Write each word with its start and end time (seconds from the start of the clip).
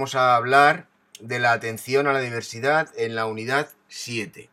vamos 0.00 0.14
a 0.14 0.34
hablar 0.34 0.86
de 1.20 1.38
la 1.38 1.52
atención 1.52 2.06
a 2.06 2.14
la 2.14 2.22
diversidad 2.22 2.88
en 2.96 3.14
la 3.14 3.26
unidad 3.26 3.68
7. 3.88 4.48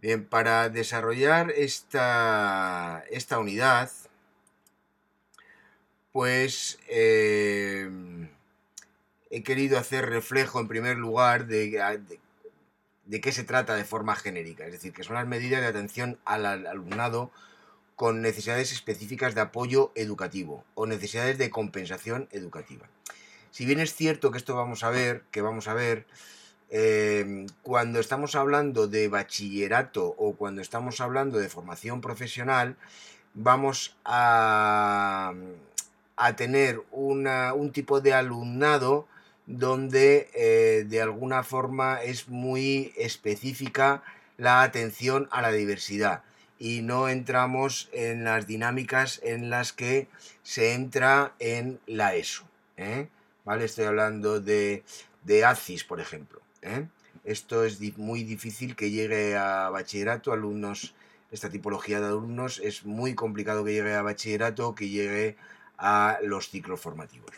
Bien, 0.00 0.24
para 0.24 0.68
desarrollar 0.68 1.50
esta, 1.50 3.02
esta 3.10 3.40
unidad, 3.40 3.90
pues 6.12 6.78
eh, 6.86 7.90
he 9.30 9.42
querido 9.42 9.80
hacer 9.80 10.08
reflejo 10.08 10.60
en 10.60 10.68
primer 10.68 10.96
lugar 10.96 11.48
de, 11.48 11.98
de, 13.06 13.20
qué 13.20 13.32
se 13.32 13.42
trata 13.42 13.74
de 13.74 13.84
forma 13.84 14.14
genérica, 14.14 14.64
es 14.64 14.70
decir, 14.70 14.92
que 14.92 15.02
son 15.02 15.16
las 15.16 15.26
medidas 15.26 15.60
de 15.60 15.66
atención 15.66 16.20
al 16.24 16.46
alumnado 16.46 17.32
con 17.96 18.22
necesidades 18.22 18.70
específicas 18.70 19.34
de 19.34 19.40
apoyo 19.40 19.90
educativo 19.96 20.64
o 20.76 20.86
necesidades 20.86 21.36
de 21.36 21.50
compensación 21.50 22.28
educativa. 22.30 22.88
Si 23.50 23.64
bien 23.64 23.80
es 23.80 23.94
cierto 23.94 24.30
que 24.30 24.38
esto 24.38 24.54
vamos 24.54 24.84
a 24.84 24.90
ver, 24.90 25.22
que 25.30 25.42
vamos 25.42 25.68
a 25.68 25.74
ver, 25.74 26.06
eh, 26.70 27.46
cuando 27.62 27.98
estamos 27.98 28.34
hablando 28.34 28.86
de 28.86 29.08
bachillerato 29.08 30.14
o 30.18 30.34
cuando 30.36 30.62
estamos 30.62 31.00
hablando 31.00 31.38
de 31.38 31.48
formación 31.48 32.00
profesional, 32.00 32.76
vamos 33.34 33.96
a, 34.04 35.32
a 36.16 36.36
tener 36.36 36.82
un 36.92 37.70
tipo 37.72 38.00
de 38.00 38.14
alumnado 38.14 39.08
donde 39.46 40.30
eh, 40.34 40.84
de 40.86 41.02
alguna 41.02 41.42
forma 41.42 42.00
es 42.02 42.28
muy 42.28 42.92
específica 42.96 44.02
la 44.36 44.62
atención 44.62 45.28
a 45.32 45.42
la 45.42 45.50
diversidad 45.50 46.22
y 46.58 46.82
no 46.82 47.08
entramos 47.08 47.88
en 47.92 48.22
las 48.22 48.46
dinámicas 48.46 49.20
en 49.24 49.50
las 49.50 49.72
que 49.72 50.08
se 50.42 50.74
entra 50.74 51.32
en 51.40 51.80
la 51.86 52.14
ESO. 52.14 52.44
¿eh? 52.76 53.08
¿Vale? 53.44 53.64
Estoy 53.64 53.84
hablando 53.84 54.40
de, 54.40 54.84
de 55.24 55.44
ACIS, 55.44 55.84
por 55.84 56.00
ejemplo. 56.00 56.40
¿eh? 56.62 56.86
Esto 57.24 57.64
es 57.64 57.80
muy 57.98 58.24
difícil 58.24 58.76
que 58.76 58.90
llegue 58.90 59.36
a 59.36 59.68
bachillerato, 59.70 60.32
alumnos, 60.32 60.94
esta 61.30 61.50
tipología 61.50 62.00
de 62.00 62.06
alumnos, 62.06 62.60
es 62.62 62.84
muy 62.84 63.14
complicado 63.14 63.64
que 63.64 63.72
llegue 63.72 63.94
a 63.94 64.02
bachillerato, 64.02 64.74
que 64.74 64.88
llegue 64.88 65.36
a 65.78 66.18
los 66.22 66.50
ciclos 66.50 66.80
formativos. 66.80 67.30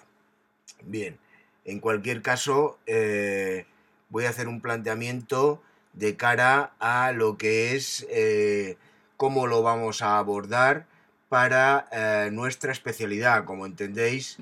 Bien, 0.84 1.18
en 1.64 1.78
cualquier 1.78 2.22
caso, 2.22 2.78
eh, 2.86 3.66
voy 4.08 4.24
a 4.24 4.30
hacer 4.30 4.48
un 4.48 4.60
planteamiento 4.60 5.62
de 5.92 6.16
cara 6.16 6.72
a 6.78 7.12
lo 7.12 7.36
que 7.36 7.76
es 7.76 8.06
eh, 8.08 8.76
cómo 9.16 9.46
lo 9.46 9.62
vamos 9.62 10.00
a 10.00 10.18
abordar 10.18 10.86
para 11.28 11.86
nuestra 12.30 12.72
especialidad. 12.72 13.44
Como 13.44 13.64
entendéis, 13.64 14.38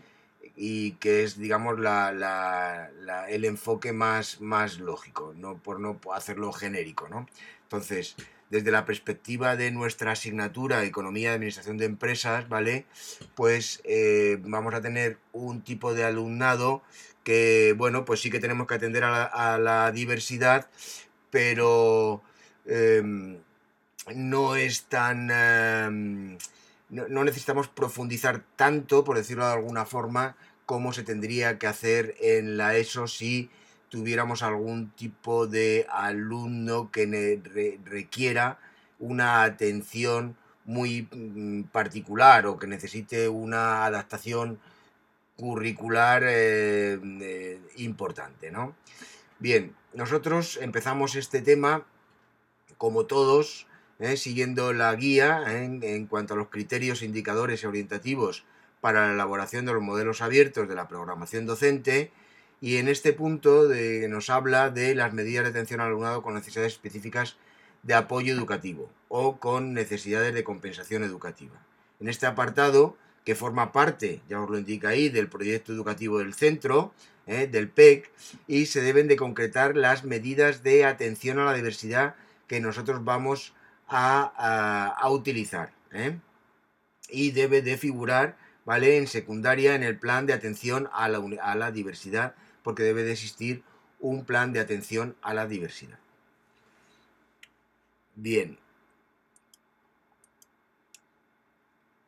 y 0.63 0.93
que 0.93 1.23
es, 1.25 1.39
digamos, 1.39 1.79
el 3.29 3.45
enfoque 3.47 3.95
más, 3.95 4.43
más 4.43 4.79
lógico, 4.79 5.33
no 5.35 5.57
por 5.57 5.81
no 5.81 5.99
hacerlo 6.13 6.53
genérico, 6.53 7.09
¿no? 7.09 7.27
Entonces, 7.63 8.15
desde 8.51 8.71
la 8.71 8.85
perspectiva 8.85 9.57
de 9.57 9.71
nuestra 9.71 10.13
asignatura 10.13 10.85
Economía 10.85 11.31
y 11.31 11.35
Administración 11.35 11.79
de 11.79 11.87
Empresas, 11.87 12.47
¿vale? 12.51 12.85
Pues 13.35 13.81
eh, 13.85 14.37
vamos 14.43 14.75
a 14.75 14.83
tener 14.83 15.17
un 15.33 15.63
tipo 15.63 15.95
de 15.95 16.05
alumnado 16.05 16.83
que, 17.25 17.75
bueno, 17.79 18.05
pues 18.05 18.21
sí 18.21 18.31
que 18.31 18.39
tenemos 18.39 18.67
que 18.67 18.75
atender 18.75 19.05
a 19.05 19.59
la, 19.59 19.93
diversidad, 19.93 20.69
pero 21.31 22.23
em, 22.67 23.39
no 24.15 24.57
es 24.57 24.83
tan... 24.85 25.31
Em, 25.31 26.39
no, 26.91 27.25
necesitamos 27.25 27.69
profundizar 27.69 28.43
tanto, 28.57 29.05
por 29.05 29.17
decirlo 29.17 29.47
de 29.47 29.53
alguna 29.53 29.87
forma, 29.87 30.37
como 30.71 30.93
se 30.93 31.03
tendría 31.03 31.59
que 31.59 31.67
hacer 31.67 32.15
en 32.21 32.57
la 32.57 32.77
ESO 32.77 33.09
si 33.09 33.51
tuviéramos 33.89 34.45
algún 34.45 34.93
tipo 34.93 35.49
de 35.49 35.85
alumno 35.91 36.93
que 36.93 37.81
requiera 37.85 38.61
una 39.01 39.43
atención 39.43 40.37
muy 40.65 41.09
mm, 41.11 41.65
particular 41.73 42.47
o 42.47 42.57
que 42.57 42.69
necesite 42.69 43.29
una 43.29 43.85
adaptación 43.85 44.61
curricular 45.37 46.23
eh, 46.25 47.01
eh, 47.21 47.61
importante, 47.79 48.53
¿no? 48.53 48.77
Bien, 49.41 49.75
nosotros 49.93 50.57
empezamos 50.63 51.17
este 51.17 51.43
tema, 51.43 51.85
como 52.79 53.07
todos, 53.07 53.67
¿eh? 53.99 54.17
siguiendo 54.17 54.73
la 54.73 54.95
guía 54.95 55.43
en, 55.49 56.07
cuanto 56.07 56.35
a 56.35 56.37
los 56.37 56.49
criterios, 56.49 57.03
indicadores 57.03 57.65
y 57.65 57.67
orientativos 57.67 58.45
para 58.81 59.07
la 59.07 59.15
elaboración 59.15 59.67
de 59.67 59.73
los 59.73 59.83
modelos 59.83 60.23
abiertos 60.23 60.69
de 60.69 60.75
la 60.75 60.89
programación 60.89 61.47
docente 61.47 62.13
y 62.61 62.77
en 62.77 62.89
este 62.89 63.13
punto 63.13 63.69
nos 64.09 64.31
habla 64.31 64.71
de 64.71 64.95
las 64.95 65.13
medidas 65.13 65.45
de 65.45 65.51
atención 65.51 65.81
al 65.81 65.89
alumnado 65.89 66.23
con 66.23 66.35
necesidades 66.35 66.75
específicas 66.75 67.37
de 67.83 67.95
apoyo 67.95 68.35
educativo 68.35 68.91
o 69.09 69.39
con 69.39 69.73
necesidades 69.73 70.35
de 70.35 70.45
compensación 70.45 71.03
educativa. 71.03 71.57
En 72.01 72.09
este 72.09 72.27
apartado, 72.27 72.97
que 73.25 73.35
forma 73.35 73.73
parte, 73.73 74.21
ya 74.29 74.41
os 74.41 74.51
lo 74.51 74.59
indica 74.59 74.89
ahí, 74.89 75.09
del 75.09 75.29
proyecto 75.29 75.73
educativo 75.73 76.19
del 76.19 76.35
centro, 76.35 76.93
¿eh? 77.27 77.47
del 77.47 77.69
PEC, 77.69 78.11
y 78.47 78.67
se 78.67 78.81
deben 78.83 79.09
de 79.09 79.17
concretar 79.17 79.77
las 79.77 80.05
medidas 80.05 80.63
de 80.63 80.85
atención 80.85 81.39
a 81.39 81.45
la 81.45 81.55
diversidad 81.55 82.15
que 82.47 82.61
nosotros 82.61 83.05
vamos 83.05 83.55
a, 83.89 84.97
utilizar. 85.11 85.73
¿eh? 85.93 86.19
Y 87.09 87.33
debe 87.33 87.63
de 87.63 87.77
figurar 87.77 88.37
¿vale? 88.71 88.99
en 88.99 89.09
secundaria 89.09 89.75
en 89.75 89.83
el 89.83 89.99
plan 89.99 90.27
de 90.27 90.33
atención 90.33 90.89
a 90.93 91.09
la, 91.09 91.21
a 91.43 91.57
la 91.57 91.73
diversidad, 91.73 92.37
porque 92.63 92.85
debe 92.85 93.03
de 93.03 93.11
existir 93.11 93.65
un 93.99 94.25
plan 94.25 94.53
de 94.53 94.61
atención 94.61 95.17
a 95.23 95.35
la 95.35 95.49
diversidad. 95.49 95.99
Bien. 98.15 98.61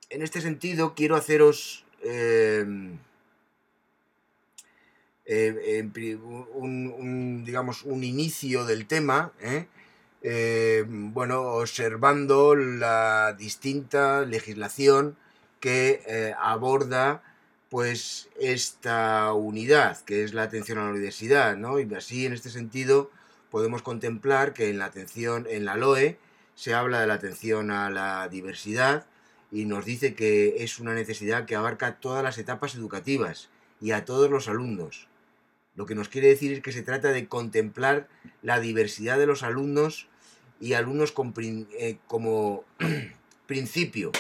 En 0.09 0.23
este 0.23 0.41
sentido, 0.41 0.95
quiero 0.95 1.17
haceros 1.17 1.85
eh, 2.05 2.65
eh, 5.25 6.19
un, 6.55 7.43
digamos, 7.45 7.83
un 7.83 8.05
inicio 8.05 8.67
del 8.67 8.87
tema. 8.87 9.33
Eh, 10.23 10.85
bueno, 10.87 11.43
observando 11.43 12.55
la 12.55 13.35
distinta 13.37 14.25
legislación 14.25 15.17
que 15.63 16.03
eh, 16.09 16.35
aborda 16.41 17.23
pues 17.71 18.29
esta 18.39 19.33
unidad, 19.33 19.99
que 20.01 20.25
es 20.25 20.35
la 20.35 20.43
atención 20.43 20.77
a 20.77 20.85
la 20.85 20.91
universidad, 20.91 21.57
¿no? 21.57 21.79
Y 21.79 21.95
así, 21.95 22.27
en 22.27 22.33
este 22.33 22.51
sentido, 22.51 23.13
podemos 23.49 23.81
contemplar 23.81 24.55
que 24.55 24.71
en 24.71 24.79
la 24.79 24.87
atención, 24.87 25.47
en 25.49 25.65
la 25.65 25.77
LOE, 25.77 26.19
se 26.57 26.75
habla 26.75 27.01
de 27.01 27.07
la 27.07 27.15
atención 27.15 27.71
a 27.71 27.91
la 27.91 28.29
diversidad 28.29 29.07
y 29.53 29.65
nos 29.65 29.85
dice 29.85 30.15
que 30.15 30.65
es 30.65 30.81
una 30.81 30.95
necesidad 30.95 31.47
que 31.47 31.55
abarca 31.55 32.01
todas 32.01 32.25
las 32.25 32.39
etapas 32.39 32.75
educativas 32.75 33.49
y 33.81 33.93
a 33.93 34.05
todos 34.05 34.29
los 34.29 34.49
alumnos. 34.49 35.07
Lo 35.77 35.87
que 35.87 35.95
nos 35.95 36.09
quiere 36.09 36.27
decir 36.27 36.53
es 36.53 36.61
que 36.61 36.73
se 36.73 36.83
trata 36.83 37.13
de 37.13 37.29
contemplar 37.29 38.09
la 38.43 38.59
diversidad 38.59 39.17
de 39.17 39.27
los 39.27 39.45
alumnos 39.45 40.09
y 40.61 40.73
alumnos 40.73 41.15
eh, 41.39 41.99
como 42.09 42.65
principio, 43.47 44.11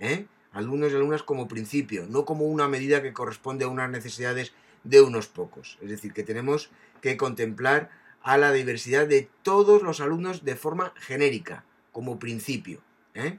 ¿eh? 0.00 0.26
Alumnos 0.58 0.92
y 0.92 0.96
alumnas 0.96 1.22
como 1.22 1.46
principio, 1.46 2.06
no 2.08 2.24
como 2.24 2.46
una 2.46 2.66
medida 2.66 3.00
que 3.00 3.12
corresponde 3.12 3.64
a 3.64 3.68
unas 3.68 3.88
necesidades 3.90 4.52
de 4.82 5.00
unos 5.00 5.28
pocos. 5.28 5.78
Es 5.80 5.88
decir, 5.88 6.12
que 6.12 6.24
tenemos 6.24 6.70
que 7.00 7.16
contemplar 7.16 7.90
a 8.22 8.36
la 8.38 8.50
diversidad 8.52 9.06
de 9.06 9.30
todos 9.42 9.82
los 9.82 10.00
alumnos 10.00 10.44
de 10.44 10.56
forma 10.56 10.92
genérica, 10.96 11.64
como 11.92 12.18
principio. 12.18 12.80
¿eh? 13.14 13.38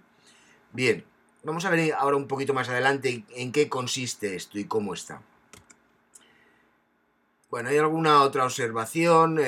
Bien, 0.71 1.03
vamos 1.43 1.65
a 1.65 1.69
ver 1.69 1.93
ahora 1.93 2.15
un 2.15 2.27
poquito 2.27 2.53
más 2.53 2.69
adelante 2.69 3.25
en 3.35 3.51
qué 3.51 3.67
consiste 3.67 4.35
esto 4.35 4.57
y 4.57 4.63
cómo 4.63 4.93
está. 4.93 5.21
Bueno, 7.49 7.69
hay 7.69 7.77
alguna 7.77 8.21
otra 8.21 8.45
observación 8.45 9.39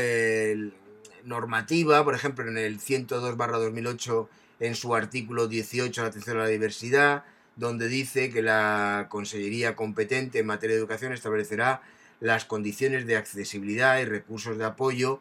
normativa, 1.24 2.03
por 2.03 2.15
ejemplo, 2.15 2.45
en 2.47 2.57
el 2.57 2.79
102-2008, 2.79 4.27
en 4.59 4.75
su 4.75 4.94
artículo 4.94 5.47
18, 5.47 6.01
la 6.01 6.07
atención 6.09 6.38
a 6.38 6.41
la 6.41 6.47
diversidad, 6.47 7.24
donde 7.56 7.88
dice 7.88 8.31
que 8.31 8.42
la 8.42 9.07
Consellería 9.09 9.75
competente 9.75 10.39
en 10.39 10.45
materia 10.45 10.75
de 10.75 10.80
educación 10.80 11.13
establecerá 11.13 11.81
las 12.19 12.45
condiciones 12.45 13.06
de 13.06 13.18
accesibilidad 13.18 14.00
y 14.00 14.06
recursos 14.06 14.57
de 14.57 14.65
apoyo 14.65 15.19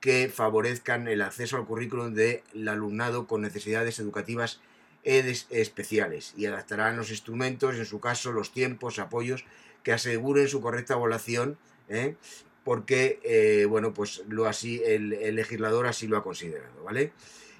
que 0.00 0.28
favorezcan 0.28 1.08
el 1.08 1.22
acceso 1.22 1.56
al 1.56 1.66
currículum 1.66 2.14
del 2.14 2.68
alumnado 2.68 3.26
con 3.26 3.42
necesidades 3.42 3.98
educativas 3.98 4.60
especiales 5.04 6.34
y 6.36 6.46
adaptarán 6.46 6.96
los 6.96 7.10
instrumentos, 7.10 7.76
en 7.76 7.86
su 7.86 8.00
caso 8.00 8.32
los 8.32 8.52
tiempos, 8.52 8.98
apoyos 8.98 9.44
que 9.82 9.92
aseguren 9.92 10.48
su 10.48 10.60
correcta 10.60 10.94
evaluación 10.94 11.56
¿eh? 11.88 12.16
porque, 12.64 13.20
eh, 13.22 13.64
bueno, 13.66 13.94
pues 13.94 14.22
lo 14.28 14.46
así, 14.46 14.82
el, 14.84 15.10
legislador 15.34 15.86
así 15.86 16.06
lo 16.06 16.18
ha 16.18 16.22
considerado, 16.22 16.84
¿vale? 16.84 17.12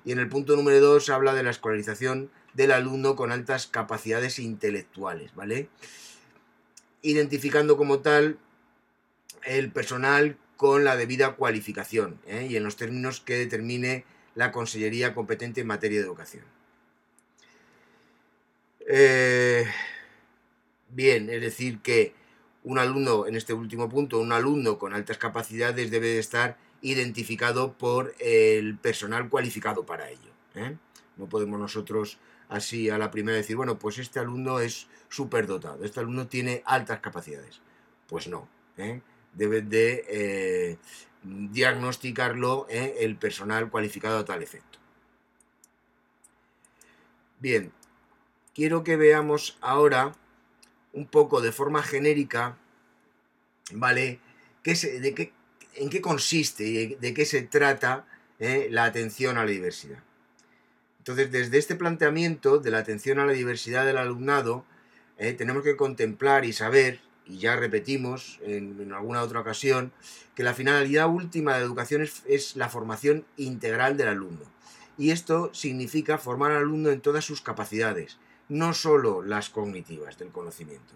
Y 0.04 0.12
en 0.12 0.18
el 0.18 0.28
punto 0.28 0.54
número 0.56 0.80
2 0.80 1.08
habla 1.10 1.34
de 1.34 1.42
la 1.42 1.50
escolarización 1.50 2.30
del 2.58 2.72
alumno 2.72 3.14
con 3.14 3.30
altas 3.30 3.68
capacidades 3.68 4.40
intelectuales, 4.40 5.32
¿vale? 5.36 5.68
Identificando 7.02 7.76
como 7.76 8.00
tal 8.00 8.36
el 9.44 9.70
personal 9.70 10.36
con 10.56 10.82
la 10.82 10.96
debida 10.96 11.36
cualificación 11.36 12.18
¿eh? 12.26 12.48
y 12.50 12.56
en 12.56 12.64
los 12.64 12.74
términos 12.74 13.20
que 13.20 13.36
determine 13.36 14.04
la 14.34 14.50
Consellería 14.50 15.14
competente 15.14 15.60
en 15.60 15.68
materia 15.68 16.00
de 16.00 16.06
educación. 16.06 16.42
Eh, 18.88 19.64
bien, 20.88 21.30
es 21.30 21.40
decir 21.40 21.78
que 21.78 22.12
un 22.64 22.80
alumno, 22.80 23.28
en 23.28 23.36
este 23.36 23.52
último 23.52 23.88
punto, 23.88 24.18
un 24.18 24.32
alumno 24.32 24.78
con 24.78 24.94
altas 24.94 25.16
capacidades 25.16 25.92
debe 25.92 26.08
de 26.08 26.18
estar 26.18 26.58
identificado 26.82 27.74
por 27.74 28.16
el 28.18 28.76
personal 28.78 29.28
cualificado 29.28 29.86
para 29.86 30.10
ello. 30.10 30.32
¿eh? 30.56 30.76
No 31.16 31.28
podemos 31.28 31.60
nosotros 31.60 32.18
así 32.48 32.90
a 32.90 32.98
la 32.98 33.10
primera 33.10 33.36
decir, 33.36 33.56
bueno, 33.56 33.78
pues 33.78 33.98
este 33.98 34.18
alumno 34.18 34.60
es 34.60 34.88
superdotado, 35.08 35.84
este 35.84 36.00
alumno 36.00 36.26
tiene 36.26 36.62
altas 36.64 37.00
capacidades. 37.00 37.60
Pues 38.06 38.28
no, 38.28 38.48
¿eh? 38.76 39.02
debe 39.34 39.62
de 39.62 40.04
eh, 40.08 40.78
diagnosticarlo 41.22 42.66
¿eh? 42.70 42.96
el 43.00 43.16
personal 43.16 43.70
cualificado 43.70 44.18
a 44.18 44.24
tal 44.24 44.42
efecto. 44.42 44.78
Bien, 47.40 47.72
quiero 48.54 48.82
que 48.82 48.96
veamos 48.96 49.58
ahora 49.60 50.14
un 50.92 51.06
poco 51.06 51.40
de 51.40 51.52
forma 51.52 51.82
genérica, 51.82 52.56
¿vale? 53.72 54.20
¿Qué 54.62 54.74
de 54.74 55.14
qué, 55.14 55.32
¿En 55.74 55.90
qué 55.90 56.00
consiste 56.00 56.64
y 56.64 56.94
de 56.96 57.14
qué 57.14 57.24
se 57.24 57.42
trata 57.42 58.06
la 58.38 58.84
atención 58.84 59.38
a 59.38 59.44
la 59.44 59.50
diversidad? 59.50 60.02
Entonces, 61.08 61.32
desde 61.32 61.56
este 61.56 61.74
planteamiento 61.74 62.58
de 62.58 62.70
la 62.70 62.80
atención 62.80 63.18
a 63.18 63.24
la 63.24 63.32
diversidad 63.32 63.86
del 63.86 63.96
alumnado, 63.96 64.66
eh, 65.16 65.32
tenemos 65.32 65.62
que 65.62 65.74
contemplar 65.74 66.44
y 66.44 66.52
saber, 66.52 67.00
y 67.24 67.38
ya 67.38 67.56
repetimos 67.56 68.38
en, 68.42 68.92
alguna 68.92 69.22
otra 69.22 69.40
ocasión, 69.40 69.90
que 70.34 70.42
la 70.42 70.52
finalidad 70.52 71.08
última 71.08 71.54
de 71.54 71.60
la 71.60 71.64
educación 71.64 72.02
es, 72.02 72.56
la 72.56 72.68
formación 72.68 73.24
integral 73.38 73.96
del 73.96 74.08
alumno. 74.08 74.44
Y 74.98 75.10
esto 75.10 75.48
significa 75.54 76.18
formar 76.18 76.50
al 76.50 76.58
alumno 76.58 76.90
en 76.90 77.00
todas 77.00 77.24
sus 77.24 77.40
capacidades, 77.40 78.18
no 78.50 78.74
solo 78.74 79.22
las 79.22 79.48
cognitivas 79.48 80.18
del 80.18 80.28
conocimiento. 80.28 80.92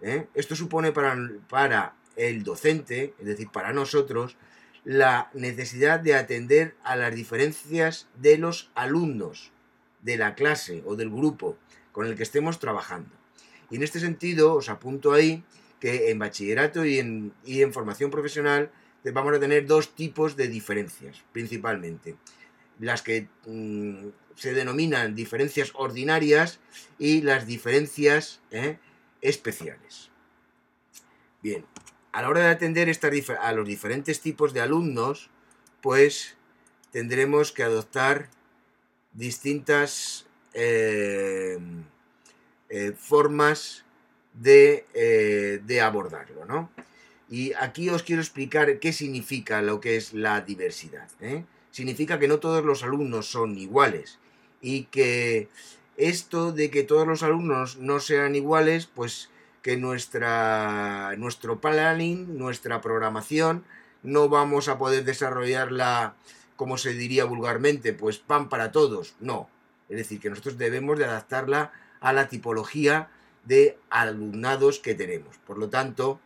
¿eh? 0.00 0.26
Esto 0.32 0.56
supone 0.56 0.90
para, 0.90 1.18
para 1.50 1.92
el 2.16 2.44
docente, 2.44 3.12
es 3.18 3.26
decir, 3.26 3.50
para 3.50 3.74
nosotros, 3.74 4.38
la 4.84 5.30
necesidad 5.32 6.00
de 6.00 6.14
atender 6.14 6.76
a 6.84 6.96
las 6.96 7.14
diferencias 7.14 8.08
de 8.16 8.38
los 8.38 8.70
alumnos 8.74 9.50
de 10.02 10.18
la 10.18 10.34
clase 10.34 10.82
o 10.86 10.96
del 10.96 11.10
grupo 11.10 11.56
con 11.92 12.06
el 12.06 12.16
que 12.16 12.22
estemos 12.22 12.58
trabajando. 12.58 13.10
Y 13.70 13.76
en 13.76 13.82
este 13.82 14.00
sentido 14.00 14.54
os 14.54 14.68
apunto 14.68 15.12
ahí 15.12 15.42
que 15.80 16.10
en 16.10 16.18
bachillerato 16.18 16.84
y 16.84 16.98
en, 16.98 17.32
en 17.46 17.72
formación 17.72 18.10
profesional 18.10 18.70
vamos 19.12 19.34
a 19.34 19.40
tener 19.40 19.66
dos 19.66 19.94
tipos 19.94 20.36
de 20.36 20.48
diferencias, 20.48 21.24
principalmente. 21.32 22.16
Las 22.78 23.02
que 23.02 23.28
mm, 23.46 24.08
se 24.34 24.54
denominan 24.54 25.14
diferencias 25.14 25.72
ordinarias 25.74 26.60
y 26.98 27.22
las 27.22 27.46
diferencias 27.46 28.40
¿eh? 28.50 28.78
especiales. 29.20 30.10
Bien, 31.42 31.64
a 32.14 32.22
la 32.22 32.28
hora 32.28 32.42
de 32.42 32.50
atender 32.50 32.88
a 33.40 33.52
los 33.52 33.66
diferentes 33.66 34.20
tipos 34.20 34.54
de 34.54 34.60
alumnos, 34.60 35.30
pues 35.82 36.36
tendremos 36.92 37.50
que 37.50 37.64
adoptar 37.64 38.28
distintas 39.12 40.24
eh, 40.52 41.58
eh, 42.68 42.92
formas 42.96 43.84
eh, 44.44 45.60
de, 45.64 45.80
abordarlo, 45.80 46.44
¿no? 46.44 46.70
Y 47.28 47.52
aquí 47.54 47.90
os 47.90 48.04
quiero 48.04 48.22
explicar 48.22 48.78
qué 48.78 48.92
significa 48.92 49.60
lo 49.60 49.80
que 49.80 49.96
es 49.96 50.12
la 50.12 50.40
diversidad. 50.40 51.08
Significa 51.72 52.20
que 52.20 52.28
no 52.28 52.38
todos 52.38 52.64
los 52.64 52.84
alumnos 52.84 53.26
son 53.26 53.58
iguales 53.58 54.20
y 54.60 54.84
que 54.84 55.48
esto 55.96 56.52
de 56.52 56.70
que 56.70 56.84
todos 56.84 57.08
los 57.08 57.24
alumnos 57.24 57.78
no 57.78 57.98
sean 57.98 58.36
iguales, 58.36 58.86
pues 58.86 59.30
que 59.64 59.78
nuestra, 59.78 61.14
nuestro 61.16 61.58
planning, 61.58 62.36
nuestra 62.36 62.82
programación, 62.82 63.64
no 64.02 64.28
vamos 64.28 64.68
a 64.68 64.76
poder 64.76 65.04
desarrollarla, 65.04 66.16
como 66.56 66.76
se 66.76 66.92
diría 66.92 67.24
vulgarmente, 67.24 67.94
pues 67.94 68.18
pan 68.18 68.50
para 68.50 68.72
todos. 68.72 69.14
No. 69.20 69.48
Es 69.88 69.96
decir, 69.96 70.20
que 70.20 70.28
nosotros 70.28 70.58
debemos 70.58 70.98
de 70.98 71.06
adaptarla 71.06 71.72
a 72.00 72.12
la 72.12 72.28
tipología 72.28 73.08
de 73.46 73.78
alumnados 73.88 74.80
que 74.80 74.94
tenemos. 74.94 75.38
Por 75.46 75.56
lo 75.56 75.70
tanto, 75.70 76.20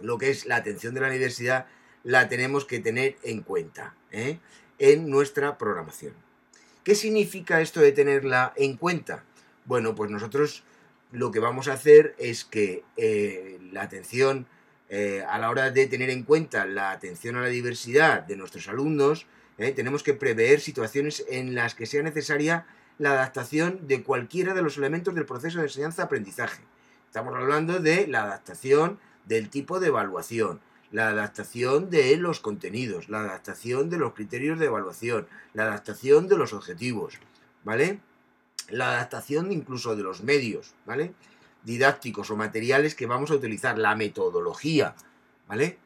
lo 0.00 0.18
que 0.18 0.30
es 0.30 0.44
la 0.44 0.56
atención 0.56 0.92
de 0.92 1.02
la 1.02 1.06
universidad 1.06 1.66
la 2.02 2.28
tenemos 2.28 2.64
que 2.64 2.80
tener 2.80 3.16
en 3.22 3.42
cuenta 3.42 3.94
¿eh? 4.10 4.40
en 4.80 5.08
nuestra 5.08 5.56
programación. 5.56 6.14
¿Qué 6.82 6.96
significa 6.96 7.60
esto 7.60 7.78
de 7.78 7.92
tenerla 7.92 8.52
en 8.56 8.76
cuenta? 8.76 9.22
Bueno, 9.66 9.94
pues 9.94 10.10
nosotros 10.10 10.64
lo 11.12 11.30
que 11.30 11.40
vamos 11.40 11.68
a 11.68 11.74
hacer 11.74 12.14
es 12.18 12.44
que 12.44 12.84
eh, 12.96 13.58
la 13.72 13.82
atención, 13.82 14.46
eh, 14.88 15.24
a 15.28 15.38
la 15.38 15.50
hora 15.50 15.70
de 15.70 15.86
tener 15.86 16.10
en 16.10 16.22
cuenta 16.22 16.66
la 16.66 16.90
atención 16.90 17.36
a 17.36 17.42
la 17.42 17.48
diversidad 17.48 18.22
de 18.22 18.36
nuestros 18.36 18.68
alumnos, 18.68 19.26
eh, 19.58 19.72
tenemos 19.72 20.02
que 20.02 20.14
prever 20.14 20.60
situaciones 20.60 21.24
en 21.28 21.54
las 21.54 21.74
que 21.74 21.86
sea 21.86 22.02
necesaria 22.02 22.66
la 22.98 23.12
adaptación 23.12 23.86
de 23.86 24.02
cualquiera 24.02 24.54
de 24.54 24.62
los 24.62 24.76
elementos 24.78 25.14
del 25.14 25.26
proceso 25.26 25.58
de 25.58 25.64
enseñanza-aprendizaje. 25.64 26.62
Estamos 27.06 27.34
hablando 27.34 27.78
de 27.78 28.06
la 28.06 28.24
adaptación 28.24 28.98
del 29.24 29.48
tipo 29.48 29.80
de 29.80 29.88
evaluación, 29.88 30.60
la 30.92 31.08
adaptación 31.08 31.90
de 31.90 32.16
los 32.16 32.40
contenidos, 32.40 33.08
la 33.08 33.20
adaptación 33.20 33.90
de 33.90 33.98
los 33.98 34.14
criterios 34.14 34.58
de 34.58 34.66
evaluación, 34.66 35.26
la 35.52 35.64
adaptación 35.64 36.28
de 36.28 36.36
los 36.36 36.52
objetivos, 36.52 37.18
¿vale? 37.64 38.00
La 38.68 38.92
adaptación 38.92 39.52
incluso 39.52 39.96
de 39.96 40.02
los 40.02 40.22
medios, 40.22 40.74
¿vale? 40.84 41.12
Didácticos 41.64 42.30
o 42.30 42.36
materiales 42.36 42.94
que 42.94 43.06
vamos 43.06 43.30
a 43.30 43.34
utilizar, 43.34 43.78
la 43.78 43.96
metodología, 43.96 44.94
¿vale? 45.48 45.78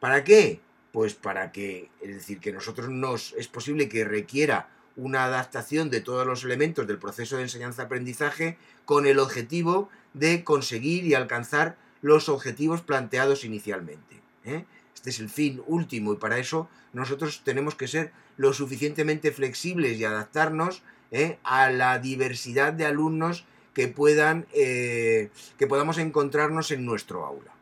¿Para 0.00 0.24
qué? 0.24 0.60
Pues 0.92 1.14
para 1.14 1.52
que, 1.52 1.90
es 2.00 2.14
decir, 2.14 2.40
que 2.40 2.52
nosotros 2.52 2.88
nos 2.88 3.32
es 3.34 3.48
posible 3.48 3.88
que 3.88 4.04
requiera 4.04 4.68
una 4.96 5.24
adaptación 5.24 5.90
de 5.90 6.00
todos 6.00 6.26
los 6.26 6.44
elementos 6.44 6.86
del 6.86 6.98
proceso 6.98 7.36
de 7.36 7.42
enseñanza-aprendizaje 7.42 8.58
con 8.84 9.06
el 9.06 9.18
objetivo 9.18 9.88
de 10.12 10.44
conseguir 10.44 11.04
y 11.04 11.14
alcanzar 11.14 11.76
los 12.00 12.28
objetivos 12.28 12.82
planteados 12.82 13.44
inicialmente. 13.44 14.20
¿eh? 14.44 14.64
Este 14.94 15.10
es 15.10 15.18
el 15.18 15.28
fin 15.28 15.62
último 15.66 16.12
y 16.12 16.16
para 16.16 16.38
eso 16.38 16.68
nosotros 16.92 17.42
tenemos 17.44 17.74
que 17.74 17.88
ser 17.88 18.12
lo 18.36 18.52
suficientemente 18.52 19.32
flexibles 19.32 19.98
y 19.98 20.04
adaptarnos 20.04 20.82
¿eh? 21.10 21.38
a 21.44 21.70
la 21.70 21.98
diversidad 21.98 22.72
de 22.72 22.86
alumnos 22.86 23.44
que 23.74 23.88
puedan 23.88 24.46
eh, 24.52 25.30
que 25.58 25.66
podamos 25.66 25.98
encontrarnos 25.98 26.70
en 26.70 26.84
nuestro 26.84 27.24
aula. 27.24 27.52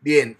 Bien, 0.00 0.36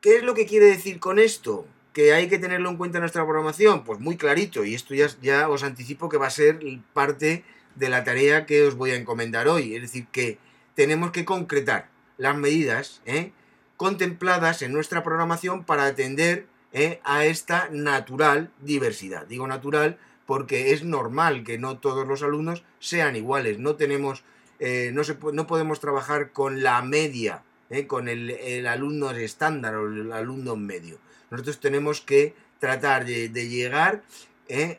¿qué 0.00 0.16
es 0.16 0.22
lo 0.22 0.34
que 0.34 0.46
quiere 0.46 0.66
decir 0.66 0.98
con 0.98 1.18
esto? 1.18 1.66
¿Que 1.92 2.12
hay 2.12 2.28
que 2.28 2.38
tenerlo 2.38 2.68
en 2.68 2.76
cuenta 2.76 2.98
en 2.98 3.02
nuestra 3.02 3.24
programación? 3.24 3.84
Pues 3.84 4.00
muy 4.00 4.16
clarito, 4.16 4.64
y 4.64 4.74
esto 4.74 4.94
ya, 4.94 5.08
ya 5.22 5.48
os 5.48 5.62
anticipo 5.62 6.08
que 6.08 6.18
va 6.18 6.26
a 6.26 6.30
ser 6.30 6.58
parte 6.92 7.44
de 7.76 7.88
la 7.88 8.04
tarea 8.04 8.46
que 8.46 8.62
os 8.64 8.74
voy 8.74 8.90
a 8.90 8.96
encomendar 8.96 9.48
hoy. 9.48 9.76
Es 9.76 9.82
decir, 9.82 10.08
que 10.08 10.38
tenemos 10.74 11.12
que 11.12 11.24
concretar 11.24 11.88
las 12.18 12.36
medidas 12.36 13.02
¿eh? 13.06 13.32
Contempladas 13.76 14.62
en 14.62 14.72
nuestra 14.72 15.02
programación 15.02 15.64
para 15.64 15.86
atender 15.86 16.46
eh, 16.72 17.00
a 17.04 17.24
esta 17.24 17.68
natural 17.70 18.50
diversidad. 18.60 19.26
Digo 19.26 19.46
natural 19.46 19.98
porque 20.26 20.72
es 20.72 20.84
normal 20.84 21.44
que 21.44 21.58
no 21.58 21.78
todos 21.78 22.06
los 22.06 22.22
alumnos 22.22 22.64
sean 22.80 23.14
iguales. 23.14 23.58
No 23.58 23.76
tenemos, 23.76 24.24
eh, 24.58 24.90
no, 24.92 25.04
se, 25.04 25.16
no 25.32 25.46
podemos 25.46 25.80
trabajar 25.80 26.32
con 26.32 26.62
la 26.62 26.82
media, 26.82 27.42
eh, 27.70 27.86
con 27.86 28.08
el, 28.08 28.66
alumno 28.66 29.10
estándar 29.10 29.76
o 29.76 29.86
el 29.86 30.12
alumno 30.12 30.56
medio. 30.56 30.98
Nosotros 31.30 31.60
tenemos 31.60 32.00
que 32.00 32.34
tratar 32.58 33.04
de, 33.04 33.28
de 33.28 33.48
llegar 33.48 34.02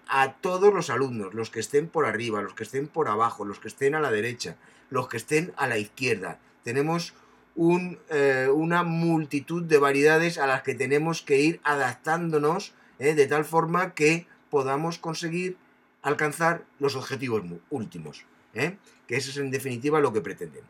a 0.08 0.34
todos 0.34 0.74
los 0.74 0.90
alumnos, 0.90 1.34
los 1.34 1.50
que 1.50 1.60
estén 1.60 1.88
por 1.88 2.06
arriba, 2.06 2.42
los 2.42 2.54
que 2.54 2.64
estén 2.64 2.88
por 2.88 3.08
abajo, 3.08 3.46
los 3.46 3.60
que 3.60 3.68
estén 3.68 3.96
a 3.96 4.00
la 4.00 4.12
derecha, 4.12 4.58
los 4.90 5.08
que 5.08 5.18
estén 5.18 5.54
a 5.58 5.68
la 5.68 5.78
izquierda. 5.78 6.40
Tenemos 6.64 7.14
eh, 7.58 8.50
una 8.54 8.84
multitud 8.84 9.64
de 9.64 9.78
variedades 9.78 10.38
a 10.38 10.46
las 10.46 10.64
que 10.64 10.76
tenemos 10.76 11.22
que 11.22 11.40
ir 11.40 11.62
adaptándonos 11.64 12.74
eh, 13.00 13.16
de 13.16 13.28
tal 13.28 13.46
forma 13.46 13.94
que 13.94 14.28
podamos 14.50 15.00
conseguir 15.00 15.56
alcanzar 16.02 16.66
los 16.80 16.96
objetivos 16.96 17.44
últimos, 17.70 18.26
eh, 18.54 18.78
que 19.08 19.16
eso 19.16 19.32
es 19.32 19.38
en 19.38 19.52
definitiva 19.52 20.02
lo 20.02 20.12
que 20.12 20.20
pretendemos. 20.20 20.70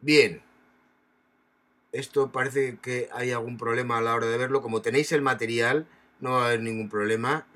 Bien, 0.00 0.40
esto 1.90 2.30
parece 2.30 2.78
que 2.80 3.08
hay 3.12 3.32
algún 3.32 3.58
problema 3.58 3.98
a 3.98 4.02
la 4.02 4.14
hora 4.14 4.26
de 4.26 4.38
verlo, 4.38 4.62
como 4.62 4.82
tenéis 4.82 5.10
el 5.10 5.22
material, 5.22 5.86
no 6.20 6.32
va 6.32 6.44
a 6.44 6.46
haber 6.46 6.60
ningún 6.60 6.88
problema. 6.88 7.46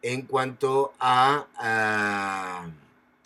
en 0.00 0.22
cuanto 0.22 0.92
a, 1.00 1.46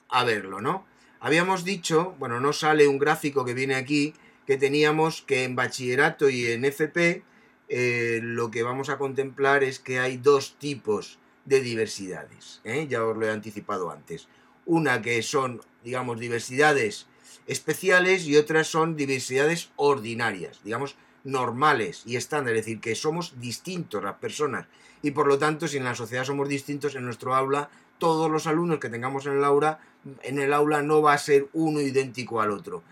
a, 0.08 0.24
verlo, 0.24 0.60
¿no? 0.60 0.91
Habíamos 1.24 1.64
dicho, 1.64 2.16
bueno, 2.18 2.40
no 2.40 2.52
sale 2.52 2.88
un 2.88 2.98
gráfico 2.98 3.44
que 3.44 3.54
viene 3.54 3.76
aquí, 3.76 4.12
que 4.44 4.56
teníamos 4.56 5.22
que 5.22 5.44
en 5.44 5.54
bachillerato 5.54 6.28
y 6.28 6.46
en 6.46 6.64
FP 6.64 7.22
eh, 7.68 8.18
lo 8.24 8.50
que 8.50 8.64
vamos 8.64 8.88
a 8.88 8.98
contemplar 8.98 9.62
es 9.62 9.78
que 9.78 10.00
hay 10.00 10.16
dos 10.16 10.56
tipos 10.58 11.20
de 11.44 11.60
diversidades, 11.60 12.60
¿eh? 12.64 12.88
ya 12.90 13.04
os 13.04 13.16
lo 13.16 13.24
he 13.24 13.30
anticipado 13.30 13.92
antes. 13.92 14.26
Una 14.66 15.00
que 15.00 15.22
son, 15.22 15.60
digamos, 15.84 16.18
diversidades 16.18 17.06
especiales 17.46 18.26
y 18.26 18.36
otras 18.36 18.66
son 18.66 18.96
diversidades 18.96 19.70
ordinarias, 19.76 20.58
digamos, 20.64 20.96
normales 21.22 22.02
y 22.04 22.16
estándar, 22.16 22.56
es 22.56 22.66
decir, 22.66 22.80
que 22.80 22.96
somos 22.96 23.40
distintos 23.40 24.02
las 24.02 24.16
personas 24.16 24.66
y 25.02 25.10
por 25.10 25.26
lo 25.26 25.38
tanto, 25.38 25.66
si 25.66 25.76
en 25.76 25.84
la 25.84 25.96
sociedad 25.96 26.24
somos 26.24 26.48
distintos, 26.48 26.94
en 26.94 27.04
nuestro 27.04 27.34
aula, 27.34 27.68
todos 28.02 28.28
los 28.28 28.48
alumnos 28.48 28.80
que 28.80 28.88
tengamos 28.88 29.26
en 29.26 29.34
el 29.34 29.44
aula, 29.44 29.78
en 30.24 30.40
el 30.40 30.52
aula 30.52 30.82
no 30.82 31.02
va 31.02 31.12
a 31.12 31.18
ser 31.18 31.46
uno 31.52 31.80
idéntico 31.80 32.40
al 32.40 32.50
otro, 32.50 32.82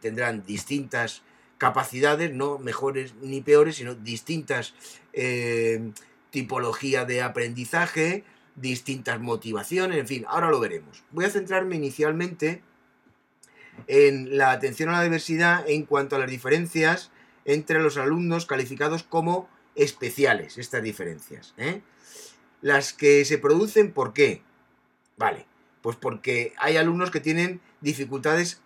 tendrán 0.00 0.46
distintas 0.46 1.20
capacidades, 1.58 2.32
no 2.32 2.56
mejores 2.56 3.12
ni 3.20 3.42
peores, 3.42 3.76
sino 3.76 3.94
distintas 3.94 4.72
eh, 5.12 5.90
tipologías 6.30 7.06
de 7.06 7.20
aprendizaje, 7.20 8.24
distintas 8.54 9.20
motivaciones, 9.20 9.98
en 9.98 10.06
fin, 10.06 10.24
ahora 10.26 10.48
lo 10.48 10.58
veremos. 10.58 11.04
Voy 11.10 11.26
a 11.26 11.30
centrarme 11.30 11.76
inicialmente 11.76 12.62
en 13.88 14.38
la 14.38 14.52
atención 14.52 14.88
a 14.88 14.92
la 14.92 15.02
diversidad 15.02 15.68
en 15.68 15.84
cuanto 15.84 16.16
a 16.16 16.18
las 16.18 16.30
diferencias 16.30 17.10
entre 17.44 17.82
los 17.82 17.98
alumnos 17.98 18.46
calificados 18.46 19.02
como 19.02 19.50
especiales, 19.74 20.56
estas 20.56 20.82
diferencias. 20.82 21.52
¿eh? 21.58 21.82
Las 22.60 22.92
que 22.92 23.24
se 23.24 23.38
producen, 23.38 23.92
¿por 23.92 24.12
qué? 24.12 24.42
Vale, 25.16 25.46
pues 25.82 25.96
porque 25.96 26.52
hay 26.58 26.76
alumnos 26.76 27.10
que 27.10 27.20
tienen 27.20 27.60
dificultades 27.80 28.60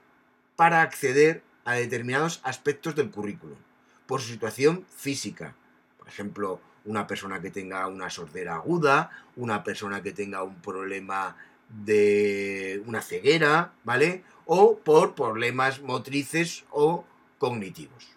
para 0.56 0.82
acceder 0.82 1.42
a 1.64 1.74
determinados 1.74 2.40
aspectos 2.42 2.94
del 2.94 3.10
currículum, 3.10 3.58
por 4.06 4.20
su 4.20 4.32
situación 4.32 4.86
física. 4.96 5.54
Por 5.98 6.08
ejemplo, 6.08 6.60
una 6.84 7.06
persona 7.06 7.40
que 7.40 7.50
tenga 7.50 7.86
una 7.86 8.10
sordera 8.10 8.56
aguda, 8.56 9.10
una 9.36 9.62
persona 9.62 10.02
que 10.02 10.12
tenga 10.12 10.42
un 10.42 10.56
problema 10.60 11.36
de 11.68 12.82
una 12.86 13.00
ceguera, 13.00 13.72
¿vale? 13.84 14.24
O 14.46 14.78
por 14.78 15.14
problemas 15.14 15.80
motrices 15.80 16.64
o 16.70 17.04
cognitivos, 17.38 18.08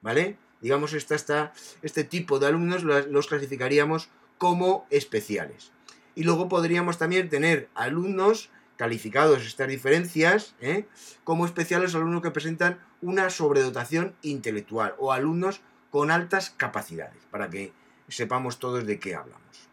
¿vale? 0.00 0.38
Digamos, 0.60 0.94
esta, 0.94 1.52
este 1.82 2.04
tipo 2.04 2.38
de 2.38 2.46
alumnos 2.46 2.82
los 2.82 3.26
clasificaríamos 3.26 4.08
como 4.38 4.86
especiales. 4.90 5.72
Y 6.14 6.24
luego 6.24 6.48
podríamos 6.48 6.98
también 6.98 7.28
tener 7.28 7.68
alumnos 7.74 8.50
calificados 8.76 9.46
estas 9.46 9.68
diferencias 9.68 10.54
¿eh? 10.60 10.86
como 11.24 11.46
especiales 11.46 11.94
alumnos 11.94 12.22
que 12.22 12.30
presentan 12.30 12.78
una 13.00 13.30
sobredotación 13.30 14.14
intelectual 14.22 14.94
o 14.98 15.12
alumnos 15.12 15.60
con 15.90 16.10
altas 16.10 16.50
capacidades, 16.50 17.22
para 17.30 17.48
que 17.48 17.72
sepamos 18.08 18.58
todos 18.58 18.86
de 18.86 18.98
qué 18.98 19.14
hablamos. 19.14 19.68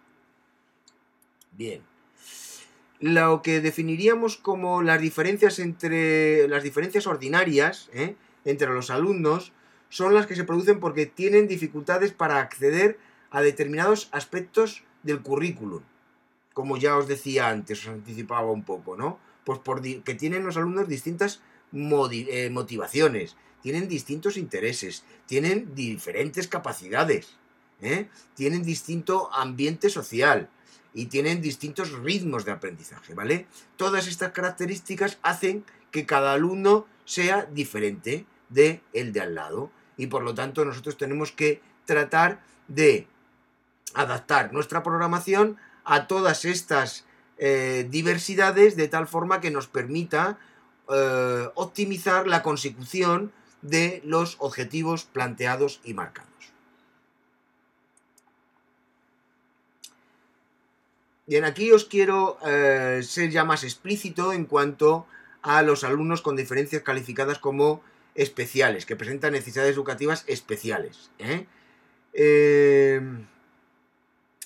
Bien. 1.51 1.81
Lo 2.99 3.41
que 3.41 3.59
definiríamos 3.59 4.37
como 4.37 4.81
las 4.81 5.01
diferencias 5.01 5.59
entre 5.59 6.47
las 6.47 6.63
diferencias 6.63 7.05
ordinarias 7.05 7.89
¿eh? 7.93 8.15
entre 8.45 8.69
los 8.69 8.89
alumnos 8.89 9.51
son 9.89 10.13
las 10.13 10.25
que 10.25 10.35
se 10.35 10.45
producen 10.45 10.79
porque 10.79 11.05
tienen 11.05 11.47
dificultades 11.47 12.13
para 12.13 12.39
acceder 12.39 12.97
a 12.97 13.12
determinados 13.41 14.09
aspectos 14.11 14.83
del 15.03 15.21
currículum. 15.21 15.81
Como 16.53 16.77
ya 16.77 16.97
os 16.97 17.07
decía 17.07 17.49
antes, 17.49 17.81
os 17.81 17.87
anticipaba 17.87 18.51
un 18.51 18.63
poco, 18.63 18.95
¿no? 18.95 19.19
Pues 19.43 19.59
porque 19.59 20.15
tienen 20.15 20.45
los 20.45 20.57
alumnos 20.57 20.87
distintas 20.87 21.41
eh, 21.73 22.49
motivaciones, 22.51 23.35
tienen 23.61 23.87
distintos 23.87 24.37
intereses, 24.37 25.03
tienen 25.25 25.73
diferentes 25.73 26.47
capacidades, 26.47 27.37
¿eh? 27.81 28.07
tienen 28.35 28.61
distinto 28.61 29.33
ambiente 29.33 29.89
social 29.89 30.49
y 30.93 31.07
tienen 31.07 31.41
distintos 31.41 31.91
ritmos 31.91 32.45
de 32.45 32.51
aprendizaje, 32.51 33.15
¿vale? 33.15 33.47
Todas 33.77 34.07
estas 34.07 34.31
características 34.31 35.17
hacen 35.23 35.65
que 35.91 36.05
cada 36.05 36.33
alumno 36.33 36.85
sea 37.05 37.45
diferente 37.45 38.25
de 38.49 38.81
el 38.93 39.11
de 39.11 39.21
al 39.21 39.35
lado 39.35 39.71
y 39.97 40.07
por 40.07 40.23
lo 40.23 40.33
tanto 40.33 40.65
nosotros 40.65 40.97
tenemos 40.97 41.31
que 41.31 41.61
tratar 41.85 42.43
de 42.67 43.07
adaptar 43.93 44.53
nuestra 44.53 44.83
programación 44.83 45.57
a 45.83 46.07
todas 46.07 46.45
estas 46.45 47.05
eh, 47.37 47.87
diversidades 47.89 48.75
de 48.75 48.87
tal 48.87 49.07
forma 49.07 49.41
que 49.41 49.51
nos 49.51 49.67
permita 49.67 50.37
eh, 50.89 51.49
optimizar 51.55 52.27
la 52.27 52.43
consecución 52.43 53.31
de 53.61 54.01
los 54.05 54.35
objetivos 54.39 55.05
planteados 55.05 55.79
y 55.83 55.93
marcados. 55.93 56.29
Bien, 61.25 61.45
aquí 61.45 61.71
os 61.71 61.85
quiero 61.85 62.37
eh, 62.45 63.01
ser 63.03 63.29
ya 63.29 63.45
más 63.45 63.63
explícito 63.63 64.33
en 64.33 64.45
cuanto 64.45 65.07
a 65.41 65.61
los 65.63 65.85
alumnos 65.85 66.21
con 66.21 66.35
diferencias 66.35 66.83
calificadas 66.83 67.39
como 67.39 67.81
especiales, 68.13 68.85
que 68.85 68.97
presentan 68.97 69.31
necesidades 69.31 69.73
educativas 69.73 70.25
especiales. 70.27 71.11
¿eh? 71.19 71.47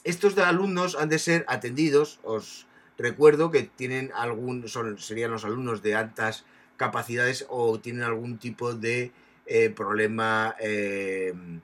Estos 0.08 0.38
alumnos 0.38 0.96
han 0.96 1.10
de 1.10 1.20
ser 1.20 1.44
atendidos, 1.50 2.20
os 2.24 2.66
recuerdo 2.98 3.52
que 3.52 3.64
tienen 3.64 4.12
algún, 4.16 4.66
serían 4.98 5.32
los 5.32 5.44
alumnos 5.44 5.82
de 5.82 5.96
altas 5.96 6.46
capacidades 6.78 7.46
o 7.50 7.80
tienen 7.80 8.04
algún 8.04 8.38
tipo 8.38 8.74
de 8.74 9.12
eh, 9.46 9.70
problema 9.70 10.56
em, 10.60 11.60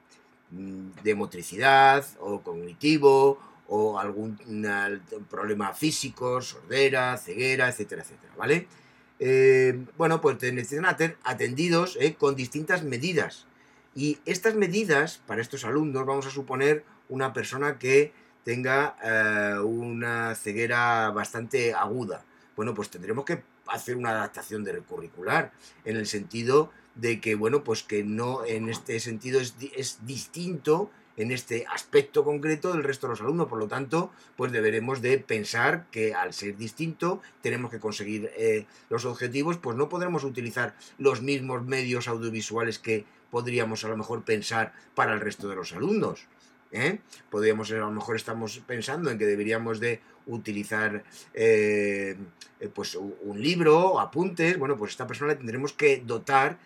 de 0.51 1.15
motricidad 1.15 2.05
o 2.19 2.41
cognitivo 2.41 3.39
o 3.67 3.97
algún 3.97 4.37
problema 5.29 5.73
físico, 5.73 6.41
sordera, 6.41 7.17
ceguera, 7.17 7.69
etcétera, 7.69 8.03
etcétera, 8.03 8.33
¿vale? 8.37 8.67
Eh, 9.19 9.85
bueno, 9.97 10.19
pues 10.19 10.41
necesitan 10.41 11.15
atendidos 11.23 11.97
eh, 11.99 12.15
con 12.15 12.35
distintas 12.35 12.83
medidas. 12.83 13.47
Y 13.95 14.19
estas 14.25 14.55
medidas, 14.55 15.21
para 15.25 15.41
estos 15.41 15.63
alumnos, 15.63 16.05
vamos 16.05 16.27
a 16.27 16.29
suponer 16.29 16.83
una 17.07 17.31
persona 17.31 17.79
que 17.79 18.11
tenga 18.43 18.95
eh, 19.03 19.59
una 19.59 20.35
ceguera 20.35 21.11
bastante 21.11 21.73
aguda. 21.73 22.23
Bueno, 22.55 22.73
pues 22.73 22.89
tendremos 22.89 23.25
que 23.25 23.43
hacer 23.67 23.95
una 23.95 24.11
adaptación 24.11 24.63
de 24.63 24.77
curricular, 24.79 25.51
en 25.85 25.97
el 25.97 26.05
sentido 26.05 26.71
de 26.95 27.19
que, 27.19 27.35
bueno, 27.35 27.63
pues 27.63 27.83
que 27.83 28.03
no, 28.03 28.45
en 28.45 28.69
este 28.69 28.99
sentido 28.99 29.39
es, 29.39 29.55
es 29.75 30.05
distinto 30.05 30.91
en 31.17 31.31
este 31.31 31.65
aspecto 31.71 32.23
concreto 32.23 32.73
del 32.73 32.83
resto 32.83 33.07
de 33.07 33.11
los 33.11 33.21
alumnos. 33.21 33.47
Por 33.47 33.59
lo 33.59 33.67
tanto, 33.67 34.11
pues 34.35 34.51
deberemos 34.51 35.01
de 35.01 35.17
pensar 35.19 35.85
que 35.91 36.13
al 36.13 36.33
ser 36.33 36.57
distinto 36.57 37.21
tenemos 37.41 37.71
que 37.71 37.79
conseguir 37.79 38.31
eh, 38.35 38.65
los 38.89 39.05
objetivos, 39.05 39.57
pues 39.57 39.77
no 39.77 39.89
podremos 39.89 40.23
utilizar 40.23 40.75
los 40.97 41.21
mismos 41.21 41.63
medios 41.63 42.07
audiovisuales 42.07 42.79
que 42.79 43.05
podríamos 43.31 43.83
a 43.83 43.87
lo 43.87 43.97
mejor 43.97 44.23
pensar 44.23 44.73
para 44.95 45.13
el 45.13 45.19
resto 45.19 45.47
de 45.47 45.55
los 45.55 45.73
alumnos. 45.73 46.27
¿Eh? 46.73 46.99
Podríamos, 47.29 47.71
a 47.71 47.75
lo 47.75 47.91
mejor 47.91 48.17
estamos 48.17 48.61
pensando 48.67 49.09
en 49.09 49.17
que 49.17 49.25
deberíamos 49.25 49.79
de 49.79 50.01
utilizar 50.25 51.03
eh, 51.33 52.17
pues 52.73 52.95
un 52.95 53.41
libro, 53.41 54.01
apuntes, 54.01 54.57
bueno, 54.59 54.77
pues 54.77 54.91
esta 54.91 55.07
persona 55.07 55.31
le 55.31 55.37
tendremos 55.37 55.71
que 55.71 56.03
dotar, 56.05 56.57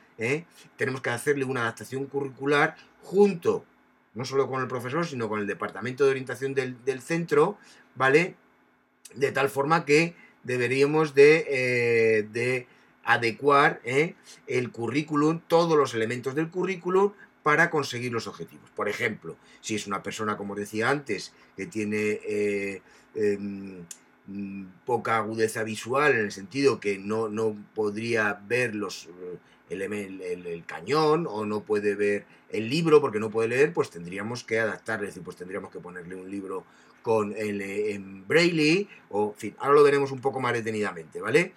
tenemos 0.78 1.02
que 1.02 1.12
hacerle 1.12 1.46
una 1.46 1.62
adaptación 1.62 2.06
curricular 2.06 2.76
junto 3.04 3.64
no 4.18 4.26
solo 4.26 4.50
con 4.50 4.64
el 4.64 4.68
profesor, 4.68 5.06
sino 5.06 5.30
con 5.30 5.40
el 5.40 5.46
departamento 5.46 6.04
de 6.04 6.10
orientación 6.10 6.56
del, 6.56 7.02
centro, 7.02 7.60
¿vale? 7.94 8.34
De 9.14 9.32
tal 9.32 9.48
forma 9.48 9.86
que 9.86 10.16
deberíamos 10.42 11.14
de, 11.14 11.46
eh, 11.48 12.68
adecuar 13.04 13.80
¿eh? 13.84 14.16
el 14.48 14.72
currículum, 14.72 15.40
todos 15.48 15.78
los 15.78 15.94
elementos 15.94 16.34
del 16.34 16.50
currículum 16.50 17.12
para 17.48 17.70
conseguir 17.70 18.12
los 18.12 18.28
objetivos. 18.28 18.70
Por 18.72 18.90
ejemplo, 18.90 19.38
si 19.62 19.76
es 19.76 19.88
una 19.88 20.04
persona, 20.04 20.36
como 20.36 20.54
decía 20.54 20.90
antes, 20.90 21.32
que 21.56 21.66
tiene 21.66 22.20
eh, 22.28 22.82
em, 23.16 23.86
poca 24.86 25.16
agudeza 25.16 25.64
visual, 25.64 26.12
en 26.12 26.26
el 26.26 26.34
sentido 26.34 26.82
que 26.82 26.98
no, 26.98 27.30
no 27.30 27.56
podría 27.74 28.34
ver 28.46 28.76
los, 28.76 29.08
el, 29.70 29.82
el, 29.82 30.66
cañón 30.66 31.26
o 31.26 31.46
no 31.46 31.62
puede 31.62 31.96
ver 31.96 32.26
el 32.50 32.70
libro 32.70 33.00
porque 33.00 33.22
no 33.22 33.30
puede 33.30 33.48
leer, 33.48 33.72
pues 33.72 33.92
tendríamos 33.92 34.44
que 34.44 34.60
adaptar, 34.60 35.00
es 35.00 35.12
decir, 35.12 35.24
pues 35.24 35.38
tendríamos 35.38 35.72
que 35.72 35.80
ponerle 35.80 36.16
un 36.18 36.30
libro 36.30 36.66
con 37.02 37.34
el, 37.34 37.62
en 37.62 38.28
braille 38.28 38.90
o, 39.08 39.32
en 39.32 39.40
fin, 39.40 39.56
ahora 39.60 39.76
lo 39.76 39.84
veremos 39.84 40.12
un 40.12 40.20
poco 40.20 40.42
más 40.42 40.52
detenidamente, 40.52 41.22
¿vale? 41.22 41.54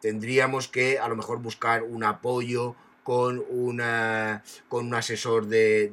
Tendríamos 0.00 0.66
que 0.66 0.98
a 0.98 1.06
lo 1.06 1.14
mejor 1.14 1.38
buscar 1.40 1.84
un 1.84 2.02
apoyo 2.02 2.74
con, 3.02 3.44
una, 3.48 4.42
con 4.68 4.86
un 4.86 4.94
asesor 4.94 5.46
de, 5.46 5.88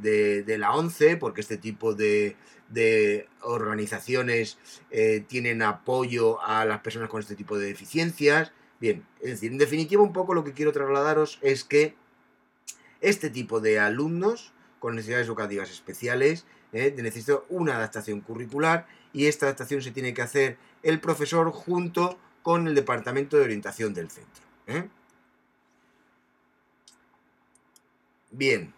de, 0.45 0.57
la 0.57 0.75
ONCE, 0.75 1.17
porque 1.17 1.41
este 1.41 1.57
tipo 1.57 1.93
de, 1.93 2.35
de 2.69 3.27
organizaciones 3.41 4.57
eh, 4.91 5.23
tienen 5.27 5.61
apoyo 5.61 6.41
a 6.41 6.65
las 6.65 6.81
personas 6.81 7.09
con 7.09 7.21
este 7.21 7.35
tipo 7.35 7.57
de 7.57 7.67
deficiencias. 7.67 8.51
Bien, 8.79 9.05
es 9.21 9.31
decir, 9.31 9.51
en 9.51 9.57
definitiva 9.57 10.01
un 10.01 10.13
poco 10.13 10.33
lo 10.33 10.43
que 10.43 10.53
quiero 10.53 10.71
trasladaros 10.71 11.39
es 11.41 11.63
que 11.63 11.95
este 13.01 13.29
tipo 13.29 13.59
de 13.59 13.79
alumnos 13.79 14.53
con 14.79 14.95
necesidades 14.95 15.27
educativas 15.27 15.69
especiales 15.69 16.45
eh, 16.71 16.95
una 17.49 17.75
adaptación 17.77 18.21
curricular 18.21 18.87
y 19.11 19.25
esta 19.25 19.47
adaptación 19.47 19.81
se 19.81 19.91
tiene 19.91 20.13
que 20.13 20.21
hacer 20.21 20.57
el 20.83 20.99
profesor 20.99 21.51
junto 21.51 22.19
con 22.43 22.67
el 22.67 22.75
departamento 22.75 23.37
de 23.37 23.43
orientación 23.43 23.93
del 23.93 24.09
centro. 24.09 24.43
¿eh? 24.67 24.87
Bien. 28.31 28.73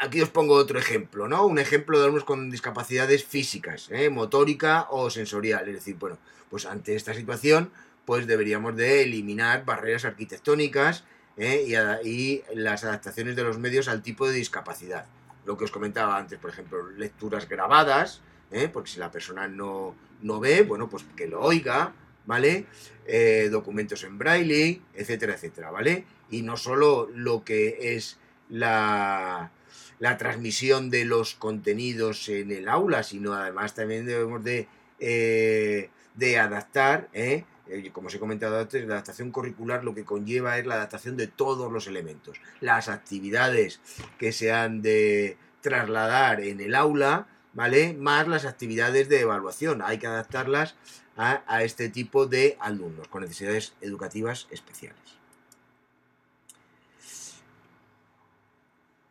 Aquí 0.00 0.22
os 0.22 0.30
pongo 0.30 0.54
otro 0.54 0.78
ejemplo, 0.78 1.26
¿no? 1.26 1.44
Un 1.44 1.58
ejemplo 1.58 1.98
de 1.98 2.04
alumnos 2.04 2.22
con 2.24 2.50
discapacidades 2.50 3.24
físicas, 3.24 3.88
¿eh? 3.90 4.10
motórica 4.10 4.86
o 4.90 5.10
sensorial. 5.10 5.68
Es 5.68 5.74
decir, 5.74 5.96
bueno, 5.96 6.18
pues 6.50 6.66
ante 6.66 6.94
esta 6.94 7.14
situación, 7.14 7.72
pues 8.04 8.28
deberíamos 8.28 8.76
de 8.76 9.02
eliminar 9.02 9.64
barreras 9.64 10.04
arquitectónicas 10.04 11.02
¿eh? 11.36 11.66
y, 12.04 12.42
las 12.54 12.84
adaptaciones 12.84 13.34
de 13.34 13.42
los 13.42 13.58
medios 13.58 13.88
al 13.88 14.02
tipo 14.02 14.28
de 14.28 14.34
discapacidad. 14.34 15.06
Lo 15.44 15.58
que 15.58 15.64
os 15.64 15.72
comentaba 15.72 16.16
antes, 16.16 16.38
por 16.38 16.50
ejemplo, 16.50 16.90
lecturas 16.90 17.48
grabadas, 17.48 18.20
¿eh? 18.52 18.68
porque 18.72 18.90
si 18.90 19.00
la 19.00 19.10
persona 19.10 19.48
no, 19.48 19.96
no 20.22 20.38
ve, 20.38 20.62
bueno, 20.62 20.88
pues 20.88 21.04
que 21.16 21.26
lo 21.26 21.40
oiga, 21.40 21.92
¿vale? 22.28 22.66
Eh, 23.06 23.48
documentos 23.50 24.04
en 24.04 24.18
braille, 24.18 24.82
etcétera, 24.94 25.32
etcétera, 25.32 25.70
¿vale? 25.70 26.04
Y 26.30 26.42
no 26.42 26.58
solo 26.58 27.08
lo 27.12 27.42
que 27.42 27.96
es 27.96 28.18
la, 28.50 29.50
la 29.98 30.18
transmisión 30.18 30.90
de 30.90 31.06
los 31.06 31.34
contenidos 31.34 32.28
en 32.28 32.52
el 32.52 32.68
aula, 32.68 33.02
sino 33.02 33.32
además 33.32 33.74
también 33.74 34.04
debemos 34.04 34.44
de, 34.44 34.68
eh, 35.00 35.88
de 36.14 36.38
adaptar, 36.38 37.08
¿eh? 37.14 37.44
como 37.92 38.08
os 38.08 38.14
he 38.14 38.18
comentado 38.18 38.58
antes, 38.58 38.84
la 38.86 38.94
adaptación 38.94 39.30
curricular 39.30 39.82
lo 39.82 39.94
que 39.94 40.04
conlleva 40.04 40.58
es 40.58 40.66
la 40.66 40.74
adaptación 40.74 41.16
de 41.16 41.28
todos 41.28 41.72
los 41.72 41.86
elementos. 41.86 42.38
Las 42.60 42.88
actividades 42.88 43.80
que 44.18 44.32
se 44.32 44.52
han 44.52 44.82
de 44.82 45.38
trasladar 45.62 46.40
en 46.40 46.60
el 46.60 46.74
aula, 46.74 47.26
¿vale? 47.52 47.94
Más 47.94 48.28
las 48.28 48.44
actividades 48.44 49.08
de 49.08 49.20
evaluación. 49.20 49.82
Hay 49.82 49.98
que 49.98 50.06
adaptarlas 50.06 50.74
a, 51.16 51.62
este 51.64 51.88
tipo 51.88 52.26
de 52.26 52.56
alumnos 52.60 53.08
con 53.08 53.22
necesidades 53.22 53.72
educativas 53.80 54.46
especiales. 54.50 55.00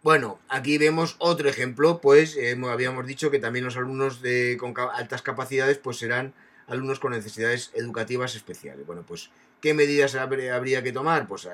Bueno, 0.04 0.40
aquí 0.48 0.78
vemos 0.78 1.18
otro 1.18 1.50
ejemplo, 1.50 2.00
pues 2.00 2.38
habíamos 2.70 3.06
dicho 3.06 3.30
que 3.30 3.40
también 3.40 3.66
los 3.66 3.76
alumnos 3.76 4.22
de, 4.22 4.56
con 4.58 4.74
altas 4.94 5.22
capacidades 5.22 5.80
pues 5.80 5.98
serán 5.98 6.34
alumnos 6.68 7.00
con 7.00 7.12
necesidades 7.14 7.72
educativas 7.74 8.36
especiales. 8.36 8.86
Bueno, 8.86 9.04
pues 9.08 9.30
¿qué 9.62 9.74
medidas 9.74 10.16
habría 10.16 10.84
que 10.84 10.92
tomar? 10.92 11.28
Pues 11.28 11.46
eh, 11.46 11.50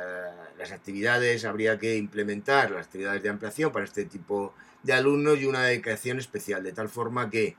las 0.58 0.72
actividades 0.72 1.46
habría 1.46 1.80
que 1.80 1.96
implementar, 1.98 2.72
las 2.72 2.88
actividades 2.88 3.24
de 3.24 3.30
ampliación 3.30 3.72
para 3.72 3.86
este 3.86 4.06
tipo 4.06 4.54
de 4.84 4.94
alumnos 4.94 5.40
y 5.40 5.46
una 5.46 5.64
dedicación 5.64 6.20
especial, 6.20 6.64
de 6.64 6.74
tal 6.74 6.90
forma 6.90 7.30
que 7.30 7.56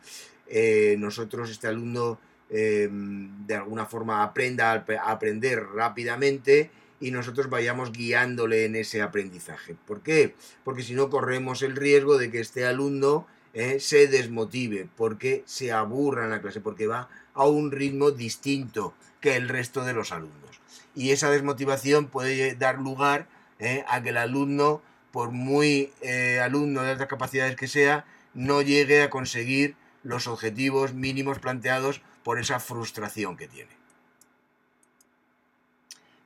eh, 0.47 0.97
nosotros, 0.99 1.51
este 1.51 1.69
alumno, 1.69 2.19
Em, 2.51 3.47
de 3.47 3.55
alguna 3.57 3.87
forma 3.87 4.23
aprenda 4.23 4.73
a 4.73 5.11
aprender 5.11 5.65
rápidamente 5.75 6.71
y 7.01 7.11
nosotros 7.11 7.49
vayamos 7.49 7.91
guiándole 7.91 8.67
en 8.67 8.77
ese 8.77 9.03
aprendizaje. 9.03 9.75
¿Por 9.87 10.03
qué? 10.03 10.35
Porque 10.63 10.83
si 10.83 10.95
no 10.95 11.11
corremos 11.11 11.63
el 11.63 11.75
riesgo 11.75 12.19
de 12.19 12.31
que 12.31 12.41
este 12.41 12.67
alumno 12.67 13.27
eh, 13.55 13.81
se 13.81 14.07
desmotive, 14.09 14.89
porque 14.97 15.43
se 15.47 15.73
aburra 15.73 16.25
en 16.25 16.31
la 16.31 16.41
clase, 16.41 16.61
porque 16.61 16.87
va 16.87 17.09
a 17.35 17.47
un 17.47 17.71
ritmo 17.73 18.11
distinto 18.11 18.95
que 19.21 19.37
el 19.37 19.49
resto 19.49 19.85
de 19.85 19.93
los 19.93 20.13
alumnos. 20.13 20.61
Y 20.95 21.11
esa 21.11 21.31
desmotivación 21.31 22.07
puede 22.07 22.55
dar 22.55 22.79
lugar 22.79 23.27
eh, 23.59 23.85
a 23.89 24.03
que 24.03 24.11
el 24.11 24.17
alumno, 24.17 24.83
por 25.13 25.31
muy 25.31 25.93
eh, 26.01 26.41
alumno 26.41 26.83
de 26.83 26.93
altas 26.93 27.09
capacidades 27.09 27.57
que 27.57 27.69
sea, 27.69 28.05
no 28.35 28.63
llegue 28.63 29.03
a 29.03 29.11
conseguir 29.11 29.77
los 30.03 30.27
objetivos 30.27 30.95
mínimos 30.95 31.39
planteados 31.39 32.03
por 32.23 32.39
esa 32.39 32.61
frustración 32.61 33.37
que 33.37 33.49
tiene. 33.49 33.71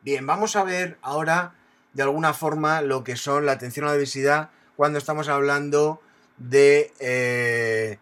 Bien, 0.03 0.27
vamos 0.27 0.57
a 0.57 0.65
ver 0.65 0.99
ahora 1.03 1.55
de 1.93 2.03
alguna 2.03 2.33
forma 2.35 2.83
lo 2.83 3.05
que 3.05 3.17
son 3.17 3.47
la 3.47 3.53
atención 3.53 3.85
a 3.85 3.89
la 3.89 3.95
diversidad 3.95 4.51
cuando 4.77 4.99
estamos 4.99 5.29
hablando 5.29 6.01
de, 6.37 6.93
eh, 7.01 7.99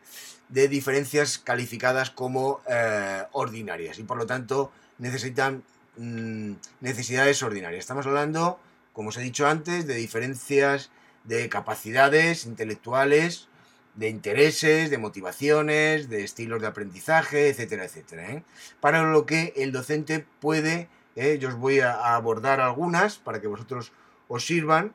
de 0.48 0.68
diferencias 0.68 1.38
calificadas 1.38 2.10
como 2.10 2.60
eh, 2.68 3.24
ordinarias 3.32 3.98
y 3.98 4.04
por 4.04 4.16
lo 4.16 4.26
tanto 4.26 4.72
necesitan 4.98 5.62
mm, 5.96 6.52
necesidades 6.80 7.42
ordinarias. 7.42 7.80
Estamos 7.80 8.06
hablando, 8.06 8.58
como 8.92 9.08
os 9.08 9.16
he 9.16 9.22
dicho 9.22 9.46
antes, 9.46 9.86
de 9.86 9.94
diferencias 9.94 10.90
de 11.24 11.48
capacidades 11.48 12.46
intelectuales 12.46 13.48
de 13.96 14.10
intereses, 14.10 14.90
de 14.90 14.98
motivaciones, 14.98 16.08
de 16.08 16.22
estilos 16.22 16.60
de 16.60 16.68
aprendizaje, 16.68 17.48
etcétera, 17.48 17.86
etcétera. 17.86 18.30
¿eh? 18.30 18.42
Para 18.80 19.02
lo 19.02 19.26
que 19.26 19.54
el 19.56 19.72
docente 19.72 20.24
puede, 20.40 20.88
¿eh? 21.16 21.38
yo 21.40 21.48
os 21.48 21.56
voy 21.56 21.80
a 21.80 22.14
abordar 22.14 22.60
algunas 22.60 23.16
para 23.16 23.40
que 23.40 23.48
vosotros 23.48 23.92
os 24.28 24.46
sirvan, 24.46 24.92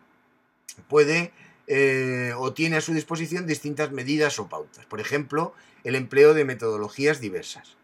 puede 0.88 1.34
eh, 1.68 2.34
o 2.38 2.54
tiene 2.54 2.78
a 2.78 2.82
su 2.82 2.94
disposición 2.94 3.48
distintas 3.48 3.92
medidas 3.92 4.40
o 4.40 4.48
pautas. 4.48 4.86
Por 4.86 5.00
ejemplo, 5.00 5.54
el 5.84 5.96
empleo 5.96 6.34
de 6.34 6.46
metodologías 6.46 7.20
diversas. 7.22 7.78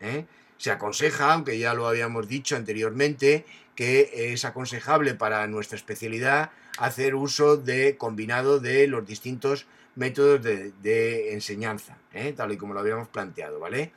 Se 0.57 0.71
aconseja, 0.71 1.33
aunque 1.33 1.59
ya 1.59 1.73
lo 1.73 1.87
habíamos 1.87 2.27
dicho 2.27 2.55
anteriormente, 2.55 3.45
que 3.75 4.33
es 4.33 4.43
aconsejable 4.43 5.13
para 5.13 5.45
nuestra 5.47 5.77
especialidad 5.77 6.51
hacer 6.77 7.15
uso 7.15 7.57
de 7.57 7.97
combinado 7.97 8.59
de 8.59 8.87
los 8.87 9.05
distintos 9.05 9.67
métodos 9.95 10.41
de, 10.43 11.33
enseñanza, 11.33 11.97
¿eh? 12.13 12.33
tal 12.35 12.51
y 12.51 12.57
como 12.57 12.73
lo 12.73 12.79
habíamos 12.79 13.07
planteado, 13.07 13.59
¿vale? 13.59 13.91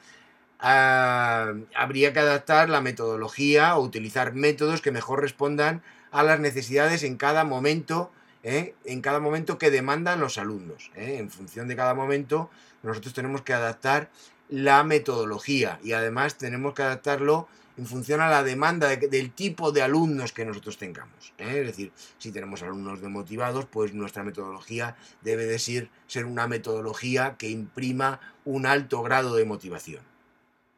Ah, 0.59 1.55
habría 1.75 2.13
que 2.13 2.21
adaptar 2.21 2.69
la 2.69 2.81
metodología 2.81 3.77
o 3.77 3.83
utilizar 3.83 4.35
métodos 4.35 4.83
que 4.83 4.91
mejor 4.91 5.21
respondan 5.21 5.83
a 6.11 6.23
las 6.23 6.41
necesidades 6.41 7.03
en 7.03 7.17
cada 7.17 7.45
momento, 7.45 8.11
¿eh? 8.43 8.75
en 8.85 9.01
cada 9.01 9.21
momento 9.21 9.59
que 9.59 9.71
demandan 9.71 10.21
los 10.21 10.39
alumnos. 10.39 10.91
¿eh? 10.95 11.17
En 11.19 11.31
función 11.31 11.69
de 11.69 11.77
cada 11.77 11.95
momento, 11.95 12.51
nosotros 12.83 13.15
tenemos 13.15 13.43
que 13.43 13.53
adaptar 13.53 14.11
la 14.49 14.83
metodología 14.83 15.79
y 15.83 15.93
además 15.93 16.37
tenemos 16.37 16.75
que 16.75 16.83
adaptarlo 16.83 17.49
en 17.77 17.87
función 17.87 18.21
a 18.21 18.29
la 18.29 18.43
demanda 18.43 18.89
del 18.89 19.31
tipo 19.33 19.73
de 19.73 19.83
alumnos 19.83 20.33
que 20.33 20.45
nosotros 20.45 20.77
tengamos. 20.77 21.33
¿eh? 21.39 21.61
Es 21.61 21.67
decir, 21.67 21.93
si 22.19 22.33
tenemos 22.33 22.63
alumnos 22.63 23.01
demotivados, 23.01 23.67
pues 23.67 23.95
nuestra 23.95 24.23
metodología 24.23 24.97
debe 25.23 25.47
de 25.47 25.59
ser, 25.59 25.89
ser 26.07 26.27
una 26.27 26.47
metodología 26.47 27.37
que 27.39 27.49
imprima 27.49 28.21
un 28.45 28.67
alto 28.67 29.03
grado 29.03 29.35
de 29.35 29.45
motivación. 29.45 30.03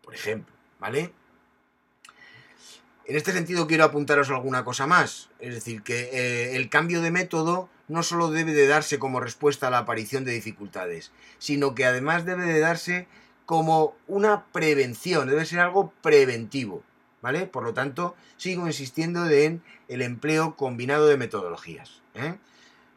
Por 0.02 0.14
ejemplo, 0.14 0.54
¿vale? 0.78 1.12
En 3.04 3.16
este 3.16 3.32
sentido 3.32 3.66
quiero 3.66 3.84
apuntaros 3.84 4.30
alguna 4.30 4.64
cosa 4.64 4.86
más, 4.86 5.28
es 5.40 5.54
decir, 5.54 5.82
que 5.82 6.10
eh, 6.12 6.56
el 6.56 6.68
cambio 6.68 7.00
de 7.02 7.10
método 7.10 7.68
no 7.88 8.02
solo 8.02 8.30
debe 8.30 8.52
de 8.52 8.66
darse 8.66 8.98
como 8.98 9.20
respuesta 9.20 9.66
a 9.66 9.70
la 9.70 9.78
aparición 9.78 10.24
de 10.24 10.32
dificultades, 10.32 11.10
sino 11.38 11.74
que 11.74 11.84
además 11.84 12.24
debe 12.24 12.46
de 12.46 12.60
darse 12.60 13.08
como 13.44 13.96
una 14.06 14.46
prevención, 14.52 15.28
debe 15.28 15.44
ser 15.44 15.60
algo 15.60 15.92
preventivo. 16.00 16.84
¿vale? 17.22 17.46
Por 17.46 17.62
lo 17.62 17.72
tanto, 17.72 18.14
sigo 18.36 18.66
insistiendo 18.66 19.28
en 19.30 19.62
el 19.88 20.02
empleo 20.02 20.56
combinado 20.56 21.06
de 21.06 21.16
metodologías. 21.16 22.02
¿eh? 22.14 22.36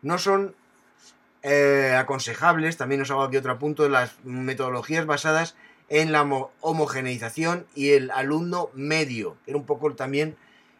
No 0.02 0.18
son 0.18 0.56
eh, 1.44 1.96
aconsejables, 1.98 2.76
también 2.76 3.02
os 3.02 3.12
hago 3.12 3.24
aquí 3.24 3.38
otro 3.38 3.58
punto, 3.60 3.88
las 3.88 4.24
metodologías 4.24 5.06
basadas 5.06 5.56
en 5.90 6.12
la 6.12 6.24
homogeneización 6.62 7.66
y 7.76 7.92
el 7.92 8.12
alumno 8.12 8.70
medio. 8.74 9.38
Era 9.46 9.58
un 9.58 9.66
poco 9.66 9.94
también 9.94 10.36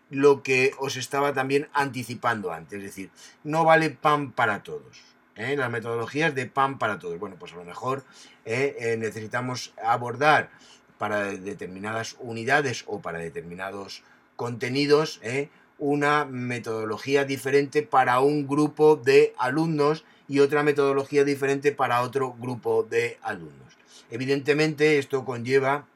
lo 0.10 0.44
que 0.44 0.74
os 0.78 0.98
estaba 0.98 1.34
también 1.34 1.68
anticipando 1.74 2.52
antes, 2.52 2.78
es 2.80 2.84
decir, 2.84 3.10
no 3.44 3.64
vale 3.64 3.90
pan 3.90 4.32
para 4.32 4.64
todos. 4.64 5.02
¿eh? 5.36 5.56
Las 5.56 5.72
metodologías 5.72 6.34
de 6.36 6.46
pan 6.46 6.78
para 6.78 7.00
todos. 7.00 7.20
Bueno, 7.20 7.36
pues 7.40 7.54
a 7.54 7.58
lo 7.58 7.66
mejor 7.66 8.04
necesitamos 8.46 9.74
abordar 9.84 10.50
para 10.98 11.26
determinadas 11.26 12.16
unidades 12.20 12.84
o 12.88 13.02
para 13.02 13.20
determinados 13.20 14.04
contenidos 14.36 15.20
¿eh? 15.24 15.50
una 15.78 16.26
metodología 16.26 17.26
diferente 17.26 17.84
para 17.84 18.20
un 18.20 18.48
grupo 18.48 18.96
de 18.96 19.34
alumnos 19.38 20.06
y 20.28 20.40
otra 20.40 20.64
metodología 20.64 21.24
diferente 21.24 21.72
para 21.72 22.02
otro 22.02 22.34
grupo 22.34 22.84
de 22.84 23.18
alumnos. 23.22 23.75
Evidentemente 24.10 24.98
esto 24.98 25.26
conlleva 25.26 25.88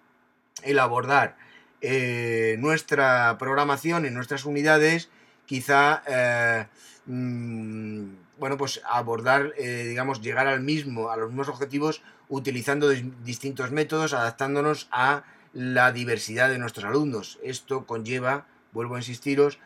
el 0.64 0.80
abordar 0.80 1.38
eh, 1.82 2.58
nuestra 2.60 3.38
programación 3.38 4.06
en 4.06 4.14
nuestras 4.14 4.44
unidades 4.44 5.10
quizá, 5.46 6.04
eh, 6.08 6.68
mm, 7.06 8.04
bueno, 8.38 8.58
pues 8.58 8.82
abordar, 8.86 9.54
eh, 9.58 9.86
digamos, 9.88 10.22
llegar 10.22 10.48
al 10.48 10.62
mismo, 10.62 11.10
a 11.10 11.18
los 11.18 11.30
mismos 11.30 11.48
objetivos 11.48 12.02
utilizando 12.28 12.90
distintos 12.90 13.72
métodos, 13.72 14.14
adaptándonos 14.14 14.88
a 14.92 15.24
la 15.54 15.92
diversidad 15.92 16.50
de 16.50 16.60
nuestros 16.60 16.86
alumnos. 16.86 17.40
Esto 17.44 17.86
conlleva, 17.88 18.46
vuelvo 18.72 18.96
a 18.96 19.00
insistiros, 19.00 19.58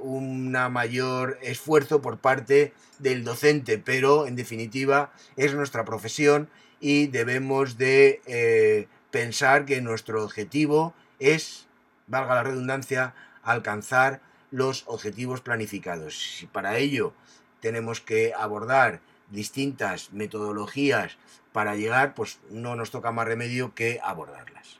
un 0.00 0.52
mayor 0.52 1.38
esfuerzo 1.42 2.00
por 2.00 2.16
parte 2.16 2.72
del 2.98 3.22
docente, 3.22 3.76
pero 3.76 4.26
en 4.26 4.34
definitiva 4.34 5.12
es 5.36 5.52
nuestra 5.52 5.84
profesión 5.84 6.48
y 6.80 7.08
debemos 7.08 7.78
de 7.78 8.20
eh, 8.26 8.88
pensar 9.10 9.64
que 9.64 9.80
nuestro 9.80 10.22
objetivo 10.24 10.94
es, 11.18 11.66
valga 12.06 12.36
la 12.36 12.42
redundancia, 12.44 13.14
alcanzar 13.42 14.20
los 14.50 14.84
objetivos 14.86 15.40
planificados. 15.40 16.18
Si 16.38 16.46
para 16.46 16.78
ello 16.78 17.12
tenemos 17.60 18.00
que 18.00 18.32
abordar 18.36 19.00
distintas 19.30 20.12
metodologías 20.12 21.16
para 21.52 21.74
llegar, 21.74 22.14
pues 22.14 22.38
no 22.50 22.76
nos 22.76 22.90
toca 22.90 23.12
más 23.12 23.26
remedio 23.26 23.74
que 23.74 24.00
abordarlas. 24.02 24.78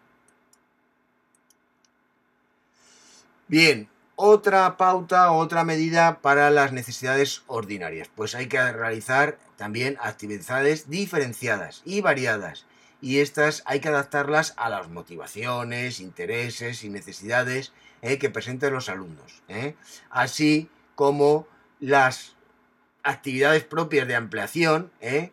Bien, 3.48 3.88
otra 4.14 4.76
pauta, 4.76 5.32
otra 5.32 5.64
medida 5.64 6.20
para 6.20 6.50
las 6.50 6.72
necesidades 6.72 7.42
ordinarias. 7.46 8.10
Pues 8.14 8.34
hay 8.34 8.46
que 8.46 8.72
realizar 8.72 9.38
también 9.58 9.98
actividades 10.00 10.88
diferenciadas 10.88 11.82
y 11.84 12.00
variadas. 12.00 12.64
Y 13.00 13.18
estas 13.18 13.62
hay 13.66 13.80
que 13.80 13.88
adaptarlas 13.88 14.54
a 14.56 14.70
las 14.70 14.88
motivaciones, 14.88 16.00
intereses 16.00 16.84
y 16.84 16.88
necesidades 16.88 17.72
eh, 18.00 18.18
que 18.18 18.30
presenten 18.30 18.72
los 18.72 18.88
alumnos. 18.88 19.42
Eh. 19.48 19.74
Así 20.10 20.70
como 20.94 21.46
las 21.80 22.36
actividades 23.02 23.64
propias 23.64 24.08
de 24.08 24.14
ampliación, 24.14 24.90
eh, 25.00 25.32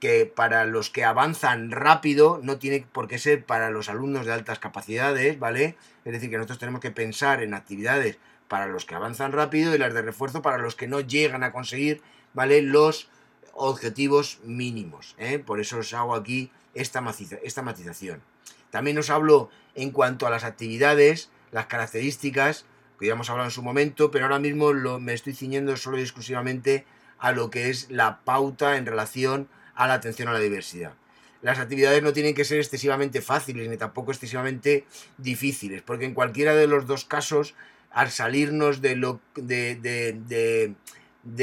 que 0.00 0.26
para 0.26 0.64
los 0.64 0.90
que 0.90 1.04
avanzan 1.04 1.70
rápido 1.70 2.40
no 2.42 2.58
tiene 2.58 2.86
por 2.92 3.08
qué 3.08 3.18
ser 3.18 3.44
para 3.44 3.70
los 3.70 3.88
alumnos 3.88 4.26
de 4.26 4.32
altas 4.32 4.58
capacidades, 4.58 5.38
¿vale? 5.38 5.76
Es 6.04 6.12
decir, 6.12 6.30
que 6.30 6.36
nosotros 6.36 6.58
tenemos 6.58 6.80
que 6.80 6.90
pensar 6.90 7.42
en 7.42 7.54
actividades 7.54 8.18
para 8.48 8.66
los 8.66 8.84
que 8.84 8.94
avanzan 8.94 9.32
rápido 9.32 9.74
y 9.74 9.78
las 9.78 9.94
de 9.94 10.02
refuerzo 10.02 10.42
para 10.42 10.58
los 10.58 10.76
que 10.76 10.86
no 10.86 11.00
llegan 11.00 11.42
a 11.44 11.52
conseguir, 11.52 12.02
¿vale? 12.34 12.62
Los 12.62 13.08
objetivos 13.56 14.38
mínimos. 14.44 15.14
¿eh? 15.18 15.38
Por 15.38 15.60
eso 15.60 15.78
os 15.78 15.92
hago 15.94 16.14
aquí 16.14 16.50
esta, 16.74 17.02
esta 17.42 17.62
matización. 17.62 18.22
También 18.70 18.98
os 18.98 19.10
hablo 19.10 19.50
en 19.74 19.90
cuanto 19.90 20.26
a 20.26 20.30
las 20.30 20.44
actividades, 20.44 21.30
las 21.52 21.66
características, 21.66 22.66
que 22.98 23.06
ya 23.06 23.12
hemos 23.12 23.30
hablado 23.30 23.48
en 23.48 23.52
su 23.52 23.62
momento, 23.62 24.10
pero 24.10 24.24
ahora 24.24 24.38
mismo 24.38 24.72
lo, 24.72 24.98
me 24.98 25.14
estoy 25.14 25.34
ciñendo 25.34 25.76
solo 25.76 25.98
y 25.98 26.02
exclusivamente 26.02 26.84
a 27.18 27.32
lo 27.32 27.50
que 27.50 27.70
es 27.70 27.90
la 27.90 28.20
pauta 28.24 28.76
en 28.76 28.86
relación 28.86 29.48
a 29.74 29.86
la 29.86 29.94
atención 29.94 30.28
a 30.28 30.32
la 30.32 30.40
diversidad. 30.40 30.94
Las 31.42 31.58
actividades 31.58 32.02
no 32.02 32.12
tienen 32.12 32.34
que 32.34 32.44
ser 32.44 32.58
excesivamente 32.58 33.20
fáciles 33.20 33.68
ni 33.68 33.76
tampoco 33.76 34.10
excesivamente 34.10 34.86
difíciles, 35.18 35.82
porque 35.82 36.06
en 36.06 36.14
cualquiera 36.14 36.54
de 36.54 36.66
los 36.66 36.86
dos 36.86 37.04
casos, 37.04 37.54
al 37.90 38.10
salirnos 38.10 38.80
de 38.80 38.96
lo, 38.96 39.20
de, 39.34 40.74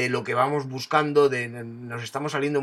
lo 0.08 0.24
que 0.24 0.34
vamos 0.34 0.68
buscando, 0.68 1.28
de, 1.28 1.48
nos 1.48 2.02
estamos 2.02 2.32
saliendo 2.32 2.62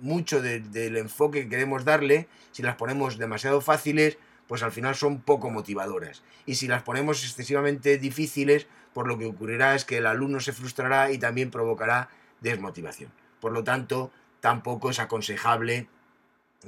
mucho 0.00 0.42
del 0.42 0.96
enfoque 0.96 1.42
que 1.42 1.48
queremos 1.48 1.84
darle, 1.84 2.28
si 2.52 2.62
las 2.62 2.76
ponemos 2.76 3.18
demasiado 3.18 3.60
fáciles, 3.60 4.18
pues 4.46 4.62
al 4.62 4.72
final 4.72 4.94
son 4.94 5.20
poco 5.20 5.50
motivadoras. 5.50 6.22
Y 6.46 6.56
si 6.56 6.66
las 6.66 6.82
ponemos 6.82 7.22
excesivamente 7.24 7.98
difíciles, 7.98 8.66
pues 8.92 9.06
lo 9.06 9.18
que 9.18 9.26
ocurrirá 9.26 9.74
es 9.74 9.84
que 9.84 9.98
el 9.98 10.06
alumno 10.06 10.40
se 10.40 10.52
frustrará 10.52 11.12
y 11.12 11.18
también 11.18 11.50
provocará 11.50 12.08
desmotivación. 12.40 13.12
Por 13.40 13.52
lo 13.52 13.62
tanto, 13.62 14.10
tampoco 14.40 14.90
es 14.90 14.98
aconsejable 14.98 15.88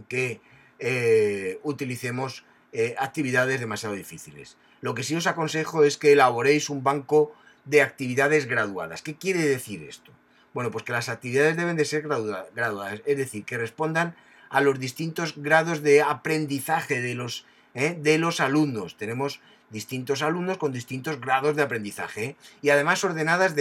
que 0.08 0.40
eh, 0.78 1.58
utilicemos 1.62 2.44
eh, 2.72 2.94
actividades 2.98 3.60
demasiado 3.60 3.94
difíciles. 3.94 4.56
Lo 4.80 4.94
que 4.94 5.02
sí 5.02 5.14
os 5.14 5.26
aconsejo 5.26 5.84
es 5.84 5.98
que 5.98 6.12
elaboréis 6.12 6.70
un 6.70 6.82
banco 6.82 7.34
de 7.64 7.82
actividades 7.82 8.46
graduadas. 8.46 9.02
¿Qué 9.02 9.16
quiere 9.16 9.40
decir 9.40 9.82
esto? 9.84 10.12
Bueno, 10.54 10.70
pues 10.70 10.84
que 10.84 10.92
las 10.92 11.08
actividades 11.08 11.56
deben 11.56 11.76
de 11.76 11.84
ser 11.84 12.02
graduadas, 12.02 13.02
es 13.06 13.16
decir, 13.16 13.44
que 13.44 13.56
respondan 13.56 14.14
a 14.50 14.60
los 14.60 14.78
distintos 14.78 15.34
grados 15.36 15.82
de 15.82 16.02
aprendizaje 16.02 17.00
de 17.00 17.14
los, 17.14 17.46
eh, 17.74 17.96
de 17.98 18.18
los 18.18 18.40
alumnos. 18.40 18.96
Tenemos 18.96 19.40
distintos 19.70 20.22
alumnos 20.22 20.58
con 20.58 20.72
distintos 20.72 21.18
grados 21.20 21.56
de 21.56 21.62
aprendizaje 21.62 22.36
y 22.60 22.68
además 22.68 23.02
ordenadas 23.02 23.54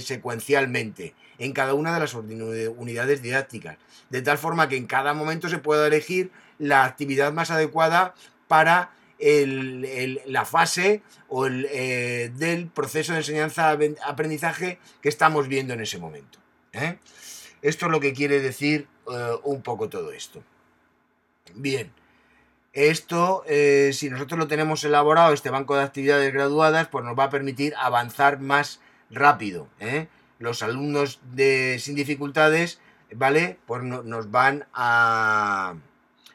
secuencialmente 0.00 1.14
en 1.38 1.52
cada 1.52 1.74
una 1.74 1.92
de 1.92 2.00
las 2.00 2.14
unidades 2.14 3.20
didácticas, 3.20 3.76
de 4.08 4.22
tal 4.22 4.38
forma 4.38 4.68
que 4.68 4.76
en 4.76 4.86
cada 4.86 5.12
momento 5.12 5.48
se 5.48 5.58
pueda 5.58 5.88
elegir 5.88 6.30
la 6.58 6.84
actividad 6.84 7.32
más 7.32 7.50
adecuada 7.50 8.14
para 8.46 8.92
la 9.18 10.44
fase 10.44 11.02
o 11.28 11.46
el, 11.46 11.66
eh, 11.70 12.30
del 12.34 12.68
proceso 12.68 13.12
de 13.12 13.18
enseñanza-aprendizaje 13.18 14.78
que 15.00 15.08
estamos 15.08 15.48
viendo 15.48 15.74
en 15.74 15.80
ese 15.80 15.98
momento. 15.98 16.38
¿eh? 16.72 16.98
Esto 17.62 17.86
es 17.86 17.92
lo 17.92 18.00
que 18.00 18.12
quiere 18.12 18.40
decir 18.40 18.88
eh, 19.10 19.30
un 19.44 19.62
poco 19.62 19.88
todo 19.88 20.12
esto. 20.12 20.42
Bien, 21.54 21.92
esto, 22.72 23.44
si 23.92 24.10
nosotros 24.10 24.38
lo 24.38 24.48
tenemos 24.48 24.84
elaborado, 24.84 25.32
este 25.32 25.48
banco 25.48 25.76
de 25.76 25.84
actividades 25.84 26.32
graduadas, 26.32 26.88
pues 26.88 27.04
nos 27.04 27.18
va 27.18 27.24
a 27.24 27.30
permitir 27.30 27.72
avanzar 27.78 28.40
más 28.40 28.80
rápido 29.08 29.68
los 30.38 30.62
alumnos 30.62 31.20
sin 31.78 31.94
dificultades, 31.94 32.80
¿vale? 33.14 33.58
Pues 33.64 33.82
nos 33.82 34.30
van 34.30 34.66
a... 34.74 35.76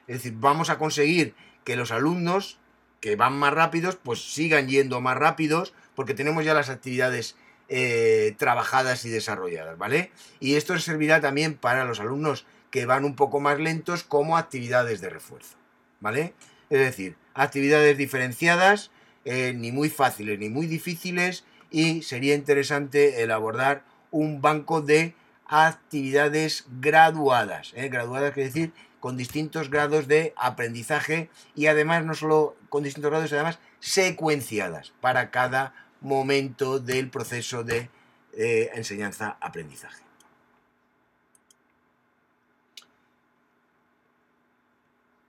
Es 0.08 0.16
decir, 0.18 0.34
vamos 0.38 0.72
a 0.72 0.80
conseguir 0.80 1.36
que 1.64 1.76
los 1.76 1.92
alumnos 1.92 2.58
que 3.02 3.16
van 3.16 3.34
más 3.34 3.54
rápidos, 3.54 3.98
pues 4.02 4.34
sigan 4.34 4.70
yendo 4.70 5.02
más 5.02 5.18
rápidos, 5.18 5.74
porque 5.96 6.14
tenemos 6.14 6.46
ya 6.46 6.54
las 6.54 6.70
actividades 6.70 7.36
eh, 7.68 8.36
trabajadas 8.38 9.04
y 9.06 9.10
desarrolladas, 9.10 9.78
¿vale? 9.78 10.12
Y 10.40 10.56
esto 10.56 10.78
servirá 10.80 11.20
también 11.20 11.56
para 11.56 11.84
los 11.84 12.00
alumnos 12.00 12.46
que 12.70 12.86
van 12.86 13.04
un 13.04 13.16
poco 13.16 13.40
más 13.40 13.60
lentos 13.60 14.04
como 14.04 14.38
actividades 14.38 15.02
de 15.02 15.10
refuerzo, 15.10 15.58
¿vale? 16.00 16.34
Es 16.70 16.80
decir, 16.80 17.16
actividades 17.34 17.98
diferenciadas, 17.98 18.92
eh, 19.26 19.54
ni 19.56 19.72
muy 19.72 19.90
fáciles 19.90 20.40
ni 20.40 20.50
muy 20.50 20.68
difíciles, 20.68 21.44
y 21.70 22.04
sería 22.04 22.36
interesante 22.36 23.24
el 23.24 23.32
abordar 23.32 23.84
un 24.12 24.42
banco 24.42 24.82
de 24.82 25.16
actividades 25.48 26.66
graduadas. 26.80 27.74
¿eh? 27.76 27.90
Graduadas 27.90 28.34
quiere 28.34 28.50
decir 28.50 28.74
con 29.02 29.18
distintos 29.18 29.70
grados 29.70 30.08
de 30.08 30.34
aprendizaje 30.38 31.30
y 31.56 31.66
además 31.66 32.06
no 32.06 32.14
solo 32.14 32.56
con 32.70 32.84
distintos 32.84 33.12
grados, 33.12 33.34
además 33.34 33.60
secuenciadas 33.82 34.94
para 35.02 35.32
cada 35.32 35.74
momento 36.00 36.80
del 36.80 37.10
proceso 37.10 37.66
de 37.66 37.90
eh, 38.38 38.70
enseñanza-aprendizaje. 38.76 40.04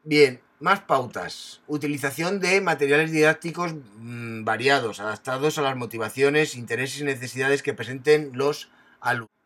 Bien, 0.04 0.40
más 0.60 0.80
pautas. 0.80 1.60
Utilización 1.66 2.40
de 2.40 2.60
materiales 2.60 3.10
didácticos 3.10 3.74
mm, 3.96 4.44
variados, 4.44 5.00
adaptados 5.00 5.58
a 5.58 5.62
las 5.62 5.76
motivaciones, 5.76 6.56
intereses 6.56 7.00
y 7.00 7.04
necesidades 7.04 7.62
que 7.62 7.74
presenten 7.74 8.30
los 8.34 8.70
alumnos. 9.00 9.41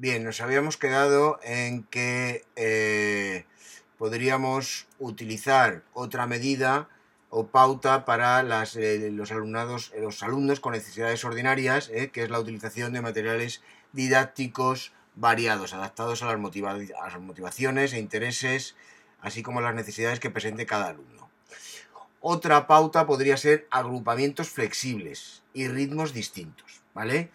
Bien, 0.00 0.24
nos 0.24 0.40
habíamos 0.40 0.78
quedado 0.78 1.38
en 1.42 1.82
que 1.82 2.46
eh, 2.56 3.44
podríamos 3.98 4.86
utilizar 4.98 5.82
otra 5.92 6.26
medida 6.26 6.88
o 7.28 7.48
pauta 7.48 8.06
para 8.06 8.40
eh, 8.40 9.10
los, 9.12 9.30
los 9.30 10.22
alumnos 10.22 10.60
con 10.60 10.72
necesidades 10.72 11.22
ordinarias, 11.26 11.90
eh, 11.92 12.08
que 12.08 12.22
es 12.22 12.30
la 12.30 12.40
utilización 12.40 12.94
de 12.94 13.02
materiales 13.02 13.60
didácticos 13.92 14.94
variados, 15.16 15.74
adaptados 15.74 16.22
a 16.22 16.34
las, 16.34 16.56
a 16.56 17.04
las 17.04 17.20
motivaciones 17.20 17.92
e 17.92 17.98
intereses 17.98 18.76
así 19.20 19.42
como 19.42 19.60
las 19.60 19.74
necesidades 19.74 20.18
que 20.18 20.30
presente 20.30 20.64
cada 20.64 20.86
alumno. 20.86 21.28
Otra 22.22 22.66
pauta 22.66 23.06
podría 23.06 23.36
ser 23.36 23.68
agrupamientos 23.70 24.48
flexibles 24.48 25.42
y 25.52 25.68
ritmos 25.68 26.14
distintos, 26.14 26.80
¿vale? 26.94 27.30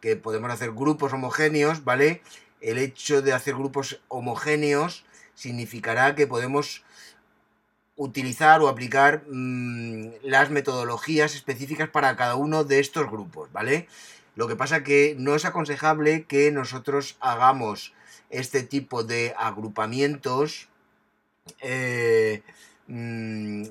Que 0.00 0.16
podemos 0.16 0.50
hacer 0.50 0.72
grupos 0.72 1.12
homogéneos, 1.12 1.84
¿vale? 1.84 2.22
El 2.60 2.78
hecho 2.78 3.22
de 3.22 3.32
hacer 3.32 3.54
grupos 3.54 4.00
homogéneos 4.08 5.04
significará 5.34 6.14
que 6.14 6.26
podemos 6.26 6.84
utilizar 7.96 8.60
o 8.60 8.68
aplicar 8.68 9.24
mm, 9.28 10.08
las 10.22 10.50
metodologías 10.50 11.34
específicas 11.34 11.88
para 11.88 12.16
cada 12.16 12.34
uno 12.34 12.64
de 12.64 12.80
estos 12.80 13.10
grupos, 13.10 13.52
¿vale? 13.52 13.86
Lo 14.36 14.48
que 14.48 14.56
pasa 14.56 14.82
que 14.82 15.14
no 15.18 15.34
es 15.34 15.44
aconsejable 15.44 16.24
que 16.24 16.50
nosotros 16.50 17.16
hagamos 17.20 17.94
este 18.30 18.62
tipo 18.62 19.04
de 19.04 19.34
agrupamientos 19.38 20.68
eh, 21.60 22.42
mm, 22.88 23.64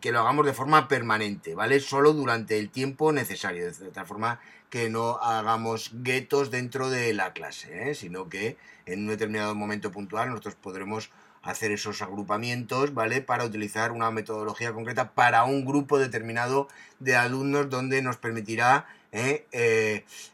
que 0.00 0.10
lo 0.10 0.20
hagamos 0.20 0.46
de 0.46 0.52
forma 0.52 0.88
permanente, 0.88 1.54
¿vale? 1.54 1.78
Solo 1.78 2.12
durante 2.12 2.58
el 2.58 2.70
tiempo 2.70 3.12
necesario, 3.12 3.70
de 3.70 3.90
tal 3.90 4.06
forma 4.06 4.40
que 4.68 4.90
no 4.90 5.18
hagamos 5.18 5.90
guetos 5.94 6.50
dentro 6.50 6.90
de 6.90 7.12
la 7.14 7.32
clase, 7.32 7.90
¿eh? 7.90 7.94
sino 7.94 8.28
que 8.28 8.56
en 8.86 9.00
un 9.00 9.08
determinado 9.08 9.54
momento 9.54 9.92
puntual 9.92 10.30
nosotros 10.30 10.56
podremos 10.56 11.10
hacer 11.42 11.70
esos 11.70 12.02
agrupamientos, 12.02 12.94
¿vale? 12.94 13.22
Para 13.22 13.44
utilizar 13.44 13.92
una 13.92 14.10
metodología 14.10 14.72
concreta 14.72 15.12
para 15.12 15.44
un 15.44 15.64
grupo 15.64 15.98
determinado 15.98 16.68
de 16.98 17.16
alumnos 17.16 17.70
donde 17.70 18.02
nos 18.02 18.16
permitirá 18.16 18.86
¿eh? 19.12 19.46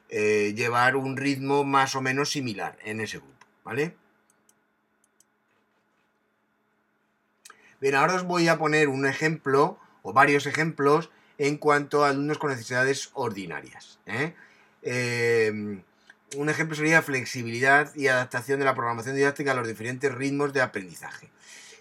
Eh, 0.08 0.54
llevar 0.56 0.96
un 0.96 1.16
ritmo 1.16 1.62
más 1.62 1.94
o 1.94 2.00
menos 2.00 2.30
similar 2.30 2.78
en 2.84 3.00
ese 3.00 3.18
grupo, 3.18 3.46
¿vale? 3.64 3.94
Bien, 7.80 7.94
ahora 7.94 8.14
os 8.14 8.24
voy 8.24 8.48
a 8.48 8.58
poner 8.58 8.88
un 8.88 9.06
ejemplo 9.06 9.78
o 10.02 10.12
varios 10.12 10.46
ejemplos 10.46 11.10
en 11.38 11.58
cuanto 11.58 12.04
a 12.04 12.08
alumnos 12.08 12.38
con 12.38 12.50
necesidades 12.50 13.10
ordinarias. 13.12 13.98
Em, 14.82 15.82
un 16.36 16.48
ejemplo 16.48 16.76
sería 16.76 17.02
flexibilidad 17.02 17.94
y 17.94 18.08
adaptación 18.08 18.58
de 18.58 18.64
la 18.64 18.74
programación 18.74 19.16
didáctica 19.16 19.52
a 19.52 19.54
los 19.54 19.68
diferentes 19.68 20.12
ritmos 20.14 20.52
de 20.52 20.62
aprendizaje. 20.62 21.30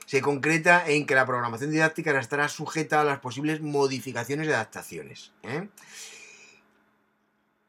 Se 0.06 0.22
concreta 0.22 0.88
en 0.88 1.06
que 1.06 1.16
la 1.16 1.26
programación 1.26 1.72
didáctica 1.72 2.18
estará 2.20 2.48
sujeta 2.50 3.02
a 3.02 3.04
las 3.04 3.20
posibles 3.20 3.62
modificaciones 3.62 4.48
y 4.48 4.52
adaptaciones. 4.52 5.32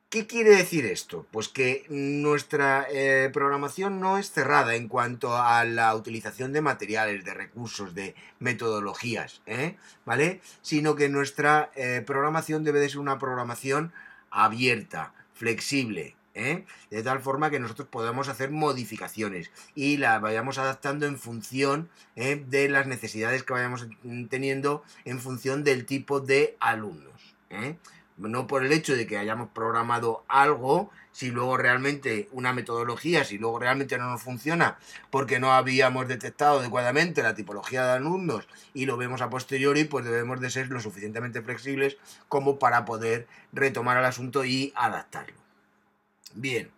¿Qué 0.09 0.29
quiere 0.29 0.51
decir 0.51 0.87
esto? 0.87 1.27
Pues 1.33 1.49
que 1.49 1.85
nuestra 1.89 2.87
eh, 2.93 3.29
programación 3.33 3.99
no 3.99 4.19
es 4.19 4.31
cerrada 4.31 4.77
en 4.77 4.87
cuanto 4.87 5.37
a 5.37 5.65
la 5.65 5.93
utilización 5.97 6.53
de 6.53 6.61
materiales, 6.61 7.25
de 7.25 7.35
recursos, 7.35 7.93
de 7.93 8.15
metodologías, 8.39 9.43
¿eh? 9.47 9.77
¿vale? 10.05 10.41
Sino 10.63 10.95
que 10.95 11.09
nuestra 11.09 11.73
eh, 11.75 12.05
programación 12.07 12.63
debe 12.63 12.79
de 12.79 12.89
ser 12.89 13.01
una 13.01 13.19
programación 13.19 13.93
abierta, 14.31 15.13
flexible, 15.35 16.15
de 16.35 17.03
tal 17.03 17.21
forma 17.21 17.51
que 17.51 17.59
nosotros 17.59 17.89
podamos 17.89 18.29
hacer 18.29 18.51
modificaciones 18.51 19.51
y 19.75 19.97
la 19.97 20.19
vayamos 20.19 20.59
adaptando 20.59 21.07
en 21.07 21.19
función 21.19 21.89
de 22.15 22.69
las 22.69 22.87
necesidades 22.87 23.43
que 23.43 23.55
vayamos 23.55 23.89
teniendo, 24.29 24.85
en 25.07 25.19
función 25.19 25.65
del 25.65 25.87
tipo 25.87 26.21
de 26.21 26.55
alumnos 26.61 27.35
no 28.17 28.47
por 28.47 28.65
el 28.65 28.73
hecho 28.73 28.97
de 28.97 29.07
que 29.07 29.19
hayamos 29.19 29.49
programado 29.51 30.25
algo, 30.29 30.91
si 31.13 31.31
luego 31.31 31.57
realmente 31.57 32.29
una 32.33 32.53
metodología, 32.53 33.25
si 33.25 33.39
luego 33.39 33.59
realmente 33.59 33.97
no 33.99 34.11
nos 34.11 34.23
funciona 34.23 34.79
porque 35.11 35.41
no 35.41 35.53
habíamos 35.53 36.09
detectado 36.09 36.61
adecuadamente 36.61 37.23
la 37.23 37.35
tipología 37.35 37.85
de 37.87 37.93
alumnos 37.93 38.47
y 38.75 38.87
lo 38.87 38.97
vemos 38.97 39.23
a 39.23 39.31
posteriori, 39.31 39.85
pues 39.85 40.05
debemos 40.05 40.41
de 40.41 40.51
ser 40.51 40.69
lo 40.69 40.81
suficientemente 40.81 41.43
flexibles 41.43 41.97
como 42.29 42.59
para 42.59 42.85
poder 42.85 43.27
retomar 43.53 43.97
el 43.97 44.05
asunto 44.05 44.45
y 44.45 44.73
adaptarlo. 44.77 45.37
Bien. 46.35 46.71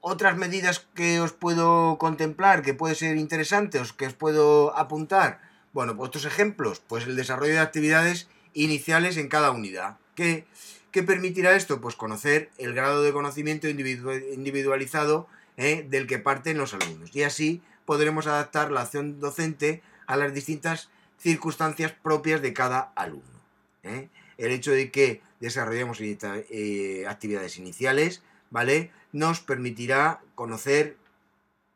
Otras 0.00 0.38
medidas 0.38 0.86
que 0.94 1.20
os 1.20 1.32
puedo 1.32 1.98
contemplar, 1.98 2.62
que 2.62 2.72
puede 2.72 2.94
ser 2.94 3.18
interesantes, 3.18 3.92
que 3.92 4.06
os 4.06 4.14
puedo 4.14 4.74
apuntar, 4.74 5.49
bueno, 5.72 5.96
pues 5.96 6.08
otros 6.08 6.24
ejemplos, 6.24 6.82
pues 6.86 7.06
el 7.06 7.16
desarrollo 7.16 7.52
de 7.52 7.60
actividades 7.60 8.28
iniciales 8.54 9.16
en 9.16 9.28
cada 9.28 9.50
unidad. 9.50 9.98
¿Qué, 10.14 10.46
permitirá 10.92 11.54
esto? 11.54 11.80
Pues 11.80 11.94
conocer 11.94 12.50
el 12.58 12.74
grado 12.74 13.02
de 13.02 13.12
conocimiento 13.12 13.68
individualizado 13.68 15.28
¿eh? 15.56 15.86
del 15.88 16.06
que 16.06 16.18
parten 16.18 16.58
los 16.58 16.74
alumnos. 16.74 17.14
Y 17.14 17.22
así 17.22 17.62
podremos 17.86 18.26
adaptar 18.26 18.70
la 18.70 18.82
acción 18.82 19.20
docente 19.20 19.82
a 20.06 20.16
las 20.16 20.34
distintas 20.34 20.90
circunstancias 21.18 21.92
propias 21.92 22.42
de 22.42 22.52
cada 22.52 22.92
alumno. 22.96 23.40
¿eh? 23.82 24.08
El 24.36 24.50
hecho 24.50 24.72
de 24.72 24.90
que 24.90 25.22
desarrollemos 25.38 25.98
eh, 26.00 27.04
actividades 27.08 27.56
iniciales, 27.56 28.22
¿vale? 28.50 28.90
Nos 29.12 29.40
permitirá 29.40 30.20
conocer 30.34 30.96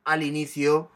al 0.04 0.22
inicio 0.22 0.90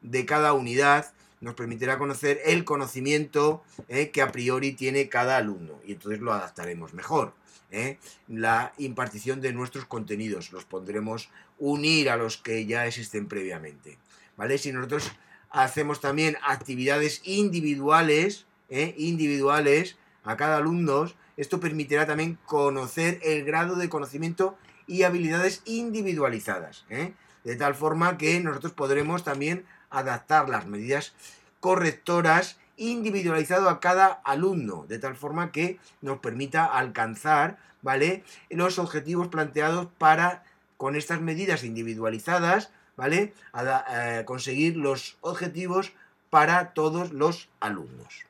de 0.00 0.26
cada 0.26 0.52
unidad 0.52 1.12
nos 1.44 1.54
permitirá 1.54 1.98
conocer 1.98 2.40
el 2.46 2.64
conocimiento 2.64 3.62
eh, 3.88 4.10
que 4.10 4.22
a 4.22 4.32
priori 4.32 4.72
tiene 4.72 5.08
cada 5.08 5.36
alumno 5.36 5.78
y 5.84 5.92
entonces 5.92 6.20
lo 6.20 6.32
adaptaremos 6.32 6.94
mejor. 6.94 7.34
Eh. 7.70 7.98
La 8.28 8.72
impartición 8.78 9.40
de 9.40 9.52
nuestros 9.52 9.84
contenidos 9.84 10.52
los 10.52 10.64
pondremos 10.64 11.28
unir 11.58 12.08
a 12.08 12.16
los 12.16 12.38
que 12.38 12.66
ya 12.66 12.86
existen 12.86 13.28
previamente. 13.28 13.98
¿Vale? 14.36 14.58
Si 14.58 14.72
nosotros 14.72 15.12
hacemos 15.50 16.00
también 16.00 16.36
actividades 16.46 17.20
individuales, 17.24 18.46
eh, 18.70 18.94
individuales 18.96 19.96
a 20.24 20.36
cada 20.36 20.56
alumno, 20.56 21.12
esto 21.36 21.60
permitirá 21.60 22.06
también 22.06 22.38
conocer 22.46 23.20
el 23.22 23.44
grado 23.44 23.76
de 23.76 23.88
conocimiento 23.88 24.56
y 24.86 25.02
habilidades 25.02 25.62
individualizadas, 25.64 26.84
de 26.88 27.56
tal 27.56 27.74
forma 27.74 28.18
que 28.18 28.38
nosotros 28.40 28.72
podremos 28.72 29.24
también 29.24 29.64
adaptar 29.98 30.48
las 30.48 30.66
medidas 30.66 31.14
correctoras 31.60 32.58
individualizado 32.76 33.68
a 33.68 33.80
cada 33.80 34.06
alumno, 34.06 34.84
de 34.88 34.98
tal 34.98 35.16
forma 35.16 35.52
que 35.52 35.78
nos 36.02 36.18
permita 36.18 36.64
alcanzar, 36.64 37.58
¿vale? 37.82 38.24
Los 38.50 38.78
objetivos 38.78 39.28
planteados 39.28 39.88
para, 39.98 40.44
con 40.76 40.96
estas 40.96 41.20
medidas 41.20 41.64
individualizadas, 41.64 42.70
¿vale? 42.96 43.32
Eh, 43.54 44.22
conseguir 44.26 44.76
los 44.76 45.16
objetivos 45.20 45.92
para 46.30 46.74
todos 46.74 47.12
los 47.12 47.48
alumnos. 47.60 48.26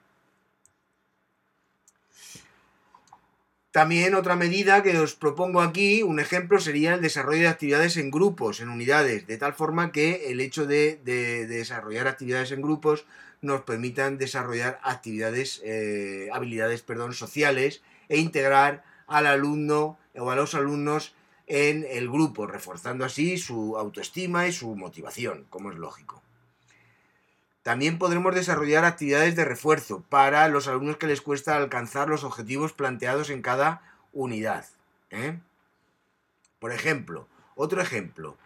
También 3.74 4.14
otra 4.14 4.36
medida 4.36 4.84
que 4.84 4.96
os 5.00 5.16
propongo 5.16 5.60
aquí, 5.60 6.04
un 6.04 6.20
ejemplo, 6.20 6.60
sería 6.60 6.94
el 6.94 7.00
desarrollo 7.00 7.40
de 7.40 7.48
actividades 7.48 7.96
en 7.96 8.12
grupos, 8.12 8.60
en 8.60 8.68
unidades, 8.68 9.26
de 9.26 9.36
tal 9.36 9.52
forma 9.52 9.90
que 9.90 10.30
el 10.30 10.40
hecho 10.40 10.64
de, 10.64 11.00
desarrollar 11.48 12.06
actividades 12.06 12.52
en 12.52 12.62
grupos 12.62 13.04
nos 13.42 13.62
permitan 13.62 14.16
desarrollar 14.16 14.78
actividades, 14.84 15.60
eh, 15.64 16.28
habilidades 16.32 16.82
perdón, 16.82 17.14
sociales 17.14 17.82
e 18.08 18.18
integrar 18.18 18.84
al 19.08 19.26
alumno 19.26 19.98
o 20.16 20.30
a 20.30 20.36
los 20.36 20.54
alumnos 20.54 21.12
en 21.48 21.84
el 21.90 22.08
grupo, 22.08 22.46
reforzando 22.46 23.04
así 23.04 23.38
su 23.38 23.76
autoestima 23.76 24.46
y 24.46 24.52
su 24.52 24.76
motivación, 24.76 25.46
como 25.50 25.72
es 25.72 25.78
lógico. 25.78 26.23
También 27.64 27.98
podremos 27.98 28.34
desarrollar 28.34 28.84
actividades 28.84 29.36
de 29.36 29.44
refuerzo 29.46 30.04
para 30.10 30.46
los 30.48 30.68
alumnos 30.68 30.98
que 30.98 31.06
les 31.06 31.22
cuesta 31.22 31.56
alcanzar 31.56 32.10
los 32.10 32.22
objetivos 32.22 32.74
planteados 32.74 33.30
en 33.30 33.40
cada 33.40 33.80
unidad. 34.12 34.66
¿eh? 35.10 35.38
Por 36.58 36.72
ejemplo, 36.72 37.26
otro 37.56 37.80
ejemplo 37.80 38.36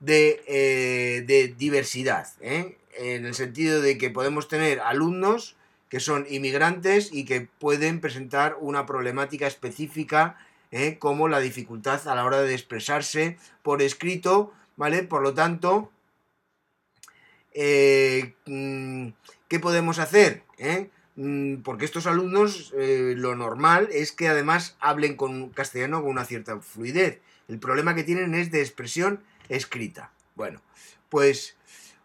de, 0.00 0.44
eh, 0.46 1.54
diversidad, 1.56 2.28
¿eh? 2.42 2.76
en 2.98 3.24
el 3.24 3.34
sentido 3.34 3.80
de 3.80 3.96
que 3.96 4.10
podemos 4.10 4.46
tener 4.46 4.80
alumnos 4.80 5.56
que 5.88 5.98
son 5.98 6.26
inmigrantes 6.28 7.08
y 7.10 7.24
que 7.24 7.48
pueden 7.58 8.02
presentar 8.02 8.58
una 8.60 8.84
problemática 8.84 9.46
específica 9.46 10.36
como 10.98 11.28
la 11.28 11.40
dificultad 11.40 12.06
a 12.06 12.14
la 12.14 12.26
hora 12.26 12.42
de 12.42 12.52
expresarse 12.52 13.38
por 13.62 13.80
escrito, 13.80 14.52
¿vale? 14.76 15.02
Por 15.04 15.22
lo 15.22 15.32
tanto, 15.32 15.90
eh, 17.58 18.34
mm, 18.44 19.08
¿qué 19.48 19.58
podemos 19.58 19.98
hacer? 19.98 20.42
¿Eh? 20.58 20.90
Mm, 21.16 21.62
porque 21.62 21.86
estos 21.86 22.06
alumnos 22.06 22.74
eh, 22.76 23.14
lo 23.16 23.34
normal 23.34 23.88
es 23.90 24.12
que 24.12 24.28
además 24.28 24.76
hablen 24.78 25.16
con 25.16 25.48
castellano 25.48 26.02
con 26.02 26.10
una 26.10 26.26
cierta 26.26 26.60
fluidez. 26.60 27.20
El 27.48 27.58
problema 27.58 27.94
que 27.94 28.04
tienen 28.04 28.34
es 28.34 28.50
de 28.50 28.60
expresión 28.60 29.24
escrita. 29.48 30.12
Bueno, 30.34 30.60
pues 31.08 31.56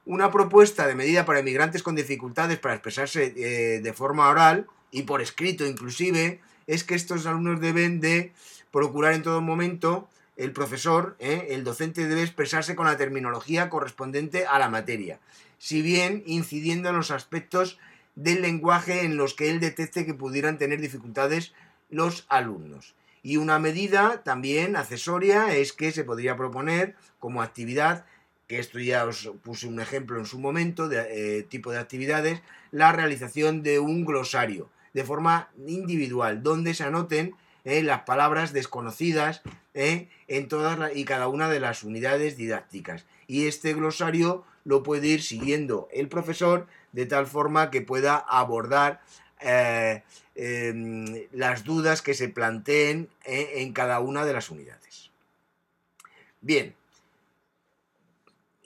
una 0.05 0.31
propuesta 0.31 0.87
de 0.87 0.95
medida 0.95 1.25
para 1.25 1.41
inmigrantes 1.41 1.83
con 1.83 1.95
dificultades 1.95 2.57
para 2.57 2.75
expresarse 2.75 3.31
de 3.31 3.93
forma 3.93 4.29
oral 4.29 4.67
y 4.89 5.03
por 5.03 5.21
escrito 5.21 5.65
inclusive 5.65 6.39
es 6.67 6.83
que 6.83 6.95
estos 6.95 7.25
alumnos 7.25 7.59
deben 7.59 7.99
de 7.99 8.31
procurar 8.71 9.13
en 9.13 9.23
todo 9.23 9.41
momento 9.41 10.09
el 10.41 10.53
profesor, 10.53 11.15
¿eh? 11.19 11.49
el 11.51 11.63
docente 11.63 12.07
debe 12.07 12.23
expresarse 12.23 12.75
con 12.75 12.87
la 12.87 12.97
terminología 12.97 13.69
correspondiente 13.69 14.47
a 14.47 14.57
la 14.57 14.69
materia, 14.69 15.19
si 15.59 15.83
bien 15.83 16.23
incidiendo 16.25 16.89
en 16.89 16.95
los 16.95 17.11
aspectos 17.11 17.77
del 18.15 18.41
lenguaje 18.41 19.05
en 19.05 19.17
los 19.17 19.35
que 19.35 19.51
él 19.51 19.59
detecte 19.59 20.05
que 20.05 20.15
pudieran 20.15 20.57
tener 20.57 20.81
dificultades 20.81 21.53
los 21.89 22.25
alumnos. 22.27 22.95
Y 23.21 23.37
una 23.37 23.59
medida 23.59 24.23
también 24.23 24.75
accesoria 24.75 25.55
es 25.55 25.73
que 25.73 25.91
se 25.91 26.03
podría 26.03 26.35
proponer 26.35 26.95
como 27.19 27.43
actividad, 27.43 28.05
que 28.47 28.57
esto 28.57 28.79
ya 28.79 29.05
os 29.05 29.31
puse 29.43 29.67
un 29.67 29.79
ejemplo 29.79 30.17
en 30.17 30.25
su 30.25 30.39
momento, 30.39 30.89
de 30.89 31.39
eh, 31.39 31.43
tipo 31.43 31.71
de 31.71 31.77
actividades, 31.77 32.41
la 32.71 32.91
realización 32.91 33.61
de 33.61 33.79
un 33.79 34.05
glosario 34.05 34.71
de 34.93 35.03
forma 35.03 35.49
individual, 35.67 36.41
donde 36.41 36.73
se 36.73 36.83
anoten 36.83 37.35
eh, 37.63 37.83
las 37.83 38.01
palabras 38.01 38.53
desconocidas 38.53 39.43
eh, 39.73 40.09
en 40.27 40.49
todas 40.49 40.95
y 40.95 41.05
cada 41.05 41.29
una 41.29 41.49
de 41.49 41.61
las 41.61 41.83
unidades 41.83 42.35
didácticas. 42.35 43.05
Y 43.27 43.47
este 43.47 43.73
glosario 43.73 44.43
lo 44.65 44.83
puede 44.83 45.07
ir 45.07 45.23
siguiendo 45.23 45.87
el 45.93 46.09
profesor 46.09 46.67
de 46.91 47.05
tal 47.05 47.25
forma 47.25 47.71
que 47.71 47.81
pueda 47.81 48.17
abordar 48.17 49.01
eh, 49.39 50.03
em, 50.35 51.05
las 51.31 51.63
dudas 51.63 52.01
que 52.01 52.13
se 52.13 52.27
planteen 52.27 53.07
eh, 53.23 53.53
en 53.57 53.71
cada 53.71 54.01
una 54.01 54.25
de 54.25 54.33
las 54.33 54.49
unidades. 54.49 55.09
Bien, 56.41 56.75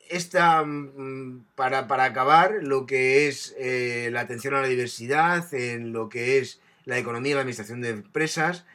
esta, 0.10 0.64
mm, 0.64 1.46
para, 1.56 1.86
acabar 2.04 2.56
lo 2.62 2.88
que 2.88 3.28
es 3.28 3.56
la 3.60 4.22
atención 4.22 4.56
a 4.56 4.62
la 4.62 4.68
diversidad, 4.68 5.54
en 5.54 5.94
lo 5.94 6.10
que 6.10 6.40
es 6.40 6.60
la 6.86 6.98
economía 6.98 7.32
y 7.32 7.36
la 7.36 7.42
administración 7.42 7.82
de 7.82 7.90
empresas, 7.90 8.66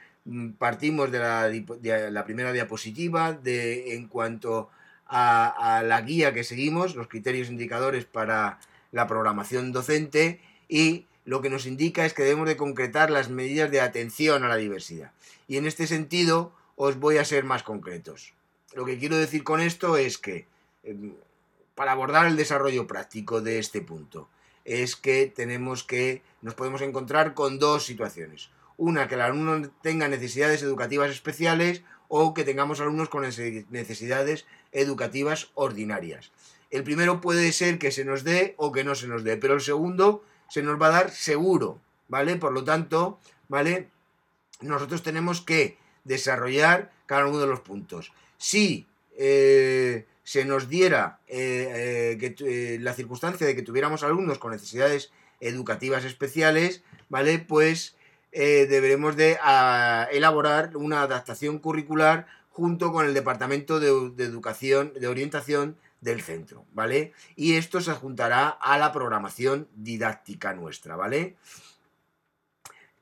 partimos 0.59 1.11
de 1.11 1.18
la, 2.11 2.24
primera 2.24 2.52
diapositiva 2.52 3.33
de, 3.33 3.94
en 3.94 4.09
cuanto 4.09 4.70
a, 5.06 5.78
a, 5.78 5.83
la 5.83 6.00
guía 6.02 6.33
que 6.33 6.44
seguimos, 6.44 6.94
los 6.94 7.09
criterios 7.09 7.48
indicadores 7.48 8.04
para 8.04 8.59
la 8.92 9.06
programación 9.06 9.72
docente 9.72 10.40
y 10.68 11.06
lo 11.24 11.40
que 11.40 11.50
nos 11.50 11.66
indica 11.66 12.04
es 12.04 12.14
que 12.14 12.22
debemos 12.22 12.48
de 12.48 12.56
concretar 12.56 13.11
las 13.11 13.28
medidas 13.28 13.70
de 13.70 13.80
atención 13.80 14.44
a 14.44 14.48
la 14.48 14.56
diversidad. 14.56 15.12
Y 15.48 15.56
en 15.56 15.66
este 15.66 15.87
sentido 15.87 16.52
os 16.76 16.98
voy 16.98 17.18
a 17.18 17.24
ser 17.24 17.44
más 17.44 17.62
concretos. 17.62 18.33
Lo 18.74 18.85
que 18.85 18.98
quiero 18.98 19.16
decir 19.16 19.42
con 19.42 19.61
esto 19.61 19.96
es 19.96 20.16
que 20.16 20.46
Em, 20.83 21.14
para 21.74 21.92
abordar 21.92 22.26
el 22.26 22.37
desarrollo 22.37 22.87
práctico 22.87 23.40
de 23.40 23.59
este 23.59 23.80
punto 23.80 24.28
es 24.64 24.96
que 24.96 25.26
tenemos 25.26 25.85
que 25.85 26.22
nos 26.42 26.54
podemos 26.54 26.83
encontrar 26.83 27.35
con 27.35 27.59
dos 27.59 27.85
situaciones. 27.85 28.50
Una, 28.80 29.08
que 29.08 29.14
el 29.14 29.20
alumno 29.20 29.70
tenga 29.82 30.08
necesidades 30.08 30.62
educativas 30.62 31.10
especiales 31.10 31.82
o 32.08 32.32
que 32.32 32.44
tengamos 32.44 32.80
alumnos 32.80 33.10
con 33.10 33.22
necesidades 33.22 34.46
educativas 34.72 35.50
ordinarias. 35.52 36.32
El 36.70 36.82
primero 36.82 37.20
puede 37.20 37.52
ser 37.52 37.78
que 37.78 37.92
se 37.92 38.06
nos 38.06 38.24
dé 38.24 38.54
o 38.56 38.72
que 38.72 38.82
no 38.82 38.94
se 38.94 39.06
nos 39.06 39.22
dé, 39.22 39.36
pero 39.36 39.52
el 39.52 39.60
segundo 39.60 40.24
se 40.48 40.62
nos 40.62 40.80
va 40.80 40.86
a 40.86 40.90
dar 40.90 41.10
seguro, 41.10 41.78
¿vale? 42.08 42.36
Por 42.36 42.52
lo 42.52 42.64
tanto, 42.64 43.18
¿vale? 43.48 43.88
Nosotros 44.62 45.02
tenemos 45.02 45.42
que 45.42 45.76
desarrollar 46.04 46.90
cada 47.04 47.26
uno 47.26 47.38
de 47.38 47.48
los 47.48 47.60
puntos. 47.60 48.12
Si 48.38 48.86
eh, 49.18 50.06
se 50.24 50.46
nos 50.46 50.70
diera 50.70 51.18
eh, 51.28 52.16
eh, 52.18 52.34
eh, 52.38 52.78
la 52.80 52.94
circunstancia 52.94 53.46
de 53.46 53.54
que 53.54 53.62
tuviéramos 53.62 54.04
alumnos 54.04 54.38
con 54.38 54.52
necesidades 54.52 55.12
educativas 55.38 56.06
especiales, 56.06 56.82
¿vale? 57.10 57.40
Pues 57.40 57.94
deberemos 58.32 59.16
de 59.16 59.38
ah, 59.42 60.08
elaborar 60.12 60.76
una 60.76 61.02
adaptación 61.02 61.58
curricular 61.58 62.26
junto 62.50 62.92
con 62.92 63.06
el 63.06 63.14
Departamento 63.14 63.80
de, 63.80 64.10
de, 64.10 64.24
Educación, 64.24 64.92
de 64.94 65.08
Orientación 65.08 65.76
del 66.00 66.22
centro, 66.22 66.64
¿vale? 66.72 67.12
Y 67.36 67.56
esto 67.56 67.80
se 67.80 67.92
juntará 67.92 68.48
a 68.48 68.78
la 68.78 68.92
programación 68.92 69.68
didáctica 69.74 70.54
nuestra, 70.54 70.96
¿vale? 70.96 71.36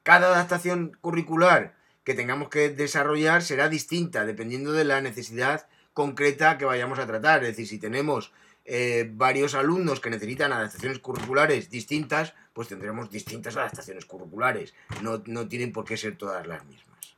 Cada 0.02 0.28
adaptación 0.28 0.96
curricular 1.00 1.74
que 2.04 2.14
tengamos 2.14 2.48
que 2.48 2.70
desarrollar 2.70 3.42
será 3.42 3.68
distinta 3.68 4.24
dependiendo 4.24 4.72
de 4.72 4.84
la 4.84 5.02
necesidad 5.02 5.68
concreta 5.92 6.56
que 6.56 6.64
vayamos 6.64 6.98
a 6.98 7.06
tratar. 7.06 7.42
Es 7.42 7.50
decir, 7.50 7.68
si 7.68 7.78
tenemos 7.78 8.32
eh, 8.70 9.08
varios 9.10 9.54
alumnos 9.54 9.98
que 9.98 10.10
necesitan 10.10 10.52
adaptaciones 10.52 10.98
curriculares 10.98 11.70
distintas, 11.70 12.34
pues 12.52 12.68
tendremos 12.68 13.10
distintas 13.10 13.56
adaptaciones 13.56 14.04
curriculares. 14.04 14.74
No, 15.00 15.22
tienen 15.48 15.72
por 15.72 15.86
qué 15.86 15.96
ser 15.96 16.18
todas 16.18 16.46
las 16.46 16.66
mismas. 16.66 17.16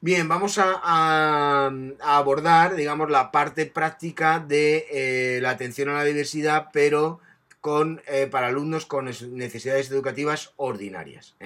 Bien, 0.00 0.26
vamos 0.26 0.56
a, 0.58 1.70
abordar, 2.00 2.76
digamos, 2.76 3.10
la 3.10 3.30
parte 3.30 3.66
práctica 3.66 4.38
de 4.38 4.86
eh, 4.90 5.40
la 5.42 5.50
atención 5.50 5.90
a 5.90 5.98
la 5.98 6.04
diversidad, 6.04 6.70
pero 6.72 7.20
con, 7.60 8.00
eh, 8.06 8.26
para 8.26 8.46
alumnos 8.46 8.86
con 8.86 9.04
necesidades 9.04 9.90
educativas 9.90 10.54
ordinarias. 10.56 11.36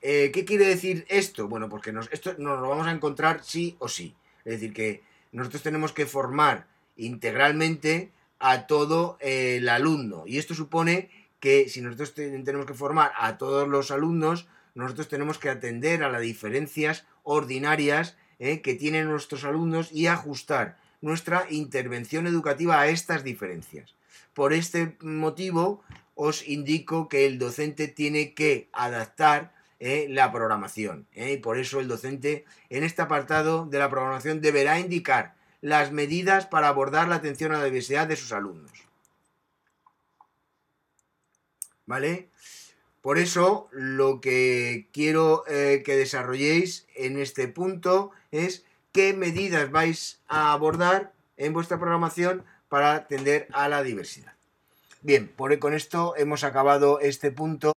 ¿Qué 0.00 0.44
quiere 0.46 0.66
decir 0.66 1.04
esto? 1.08 1.48
Bueno, 1.48 1.68
porque 1.68 1.92
esto 2.12 2.34
nos 2.38 2.60
lo 2.60 2.68
vamos 2.68 2.86
a 2.86 2.92
encontrar 2.92 3.42
sí 3.42 3.74
o 3.80 3.88
sí. 3.88 4.14
Es 4.44 4.60
decir, 4.60 4.72
que 4.72 5.13
nosotros 5.34 5.62
tenemos 5.62 5.92
que 5.92 6.06
formar 6.06 6.66
integralmente 6.96 8.12
a 8.38 8.66
todo 8.66 9.18
el 9.20 9.68
alumno. 9.68 10.24
Y 10.26 10.38
esto 10.38 10.54
supone 10.54 11.10
que 11.40 11.68
si 11.68 11.80
nosotros 11.80 12.14
tenemos 12.14 12.66
que 12.66 12.74
formar 12.74 13.12
a 13.18 13.36
todos 13.36 13.68
los 13.68 13.90
alumnos, 13.90 14.46
nosotros 14.74 15.08
tenemos 15.08 15.38
que 15.38 15.50
atender 15.50 16.02
a 16.02 16.08
las 16.08 16.22
diferencias 16.22 17.04
ordinarias 17.22 18.16
eh, 18.38 18.60
que 18.60 18.74
tienen 18.74 19.08
nuestros 19.08 19.44
alumnos 19.44 19.90
y 19.92 20.06
ajustar 20.06 20.78
nuestra 21.00 21.46
intervención 21.50 22.26
educativa 22.26 22.80
a 22.80 22.88
estas 22.88 23.24
diferencias. 23.24 23.94
Por 24.34 24.52
este 24.52 24.96
motivo, 25.00 25.82
os 26.14 26.46
indico 26.48 27.08
que 27.08 27.26
el 27.26 27.38
docente 27.38 27.88
tiene 27.88 28.34
que 28.34 28.68
adaptar 28.72 29.52
eh, 29.86 30.06
la 30.08 30.32
programación. 30.32 31.06
Eh, 31.12 31.32
y 31.32 31.36
por 31.36 31.58
eso 31.58 31.78
el 31.78 31.88
docente 31.88 32.46
en 32.70 32.84
este 32.84 33.02
apartado 33.02 33.66
de 33.66 33.78
la 33.78 33.90
programación 33.90 34.40
deberá 34.40 34.80
indicar 34.80 35.34
las 35.60 35.92
medidas 35.92 36.46
para 36.46 36.68
abordar 36.68 37.06
la 37.06 37.16
atención 37.16 37.52
a 37.52 37.58
la 37.58 37.66
diversidad 37.66 38.06
de 38.06 38.16
sus 38.16 38.32
alumnos. 38.32 38.72
¿Vale? 41.84 42.30
Por 43.02 43.18
eso 43.18 43.68
lo 43.72 44.22
que 44.22 44.88
quiero 44.90 45.44
eh, 45.48 45.82
que 45.84 45.96
desarrolléis 45.96 46.86
en 46.94 47.18
este 47.18 47.46
punto 47.46 48.10
es 48.30 48.64
qué 48.90 49.12
medidas 49.12 49.70
vais 49.70 50.22
a 50.28 50.54
abordar 50.54 51.12
en 51.36 51.52
vuestra 51.52 51.78
programación 51.78 52.42
para 52.70 52.94
atender 52.94 53.48
a 53.52 53.68
la 53.68 53.82
diversidad. 53.82 54.32
Bien, 55.04 55.28
por, 55.28 55.58
con 55.58 55.74
esto 55.74 56.14
hemos 56.16 56.44
acabado 56.44 56.98
este 57.00 57.30
punto. 57.30 57.72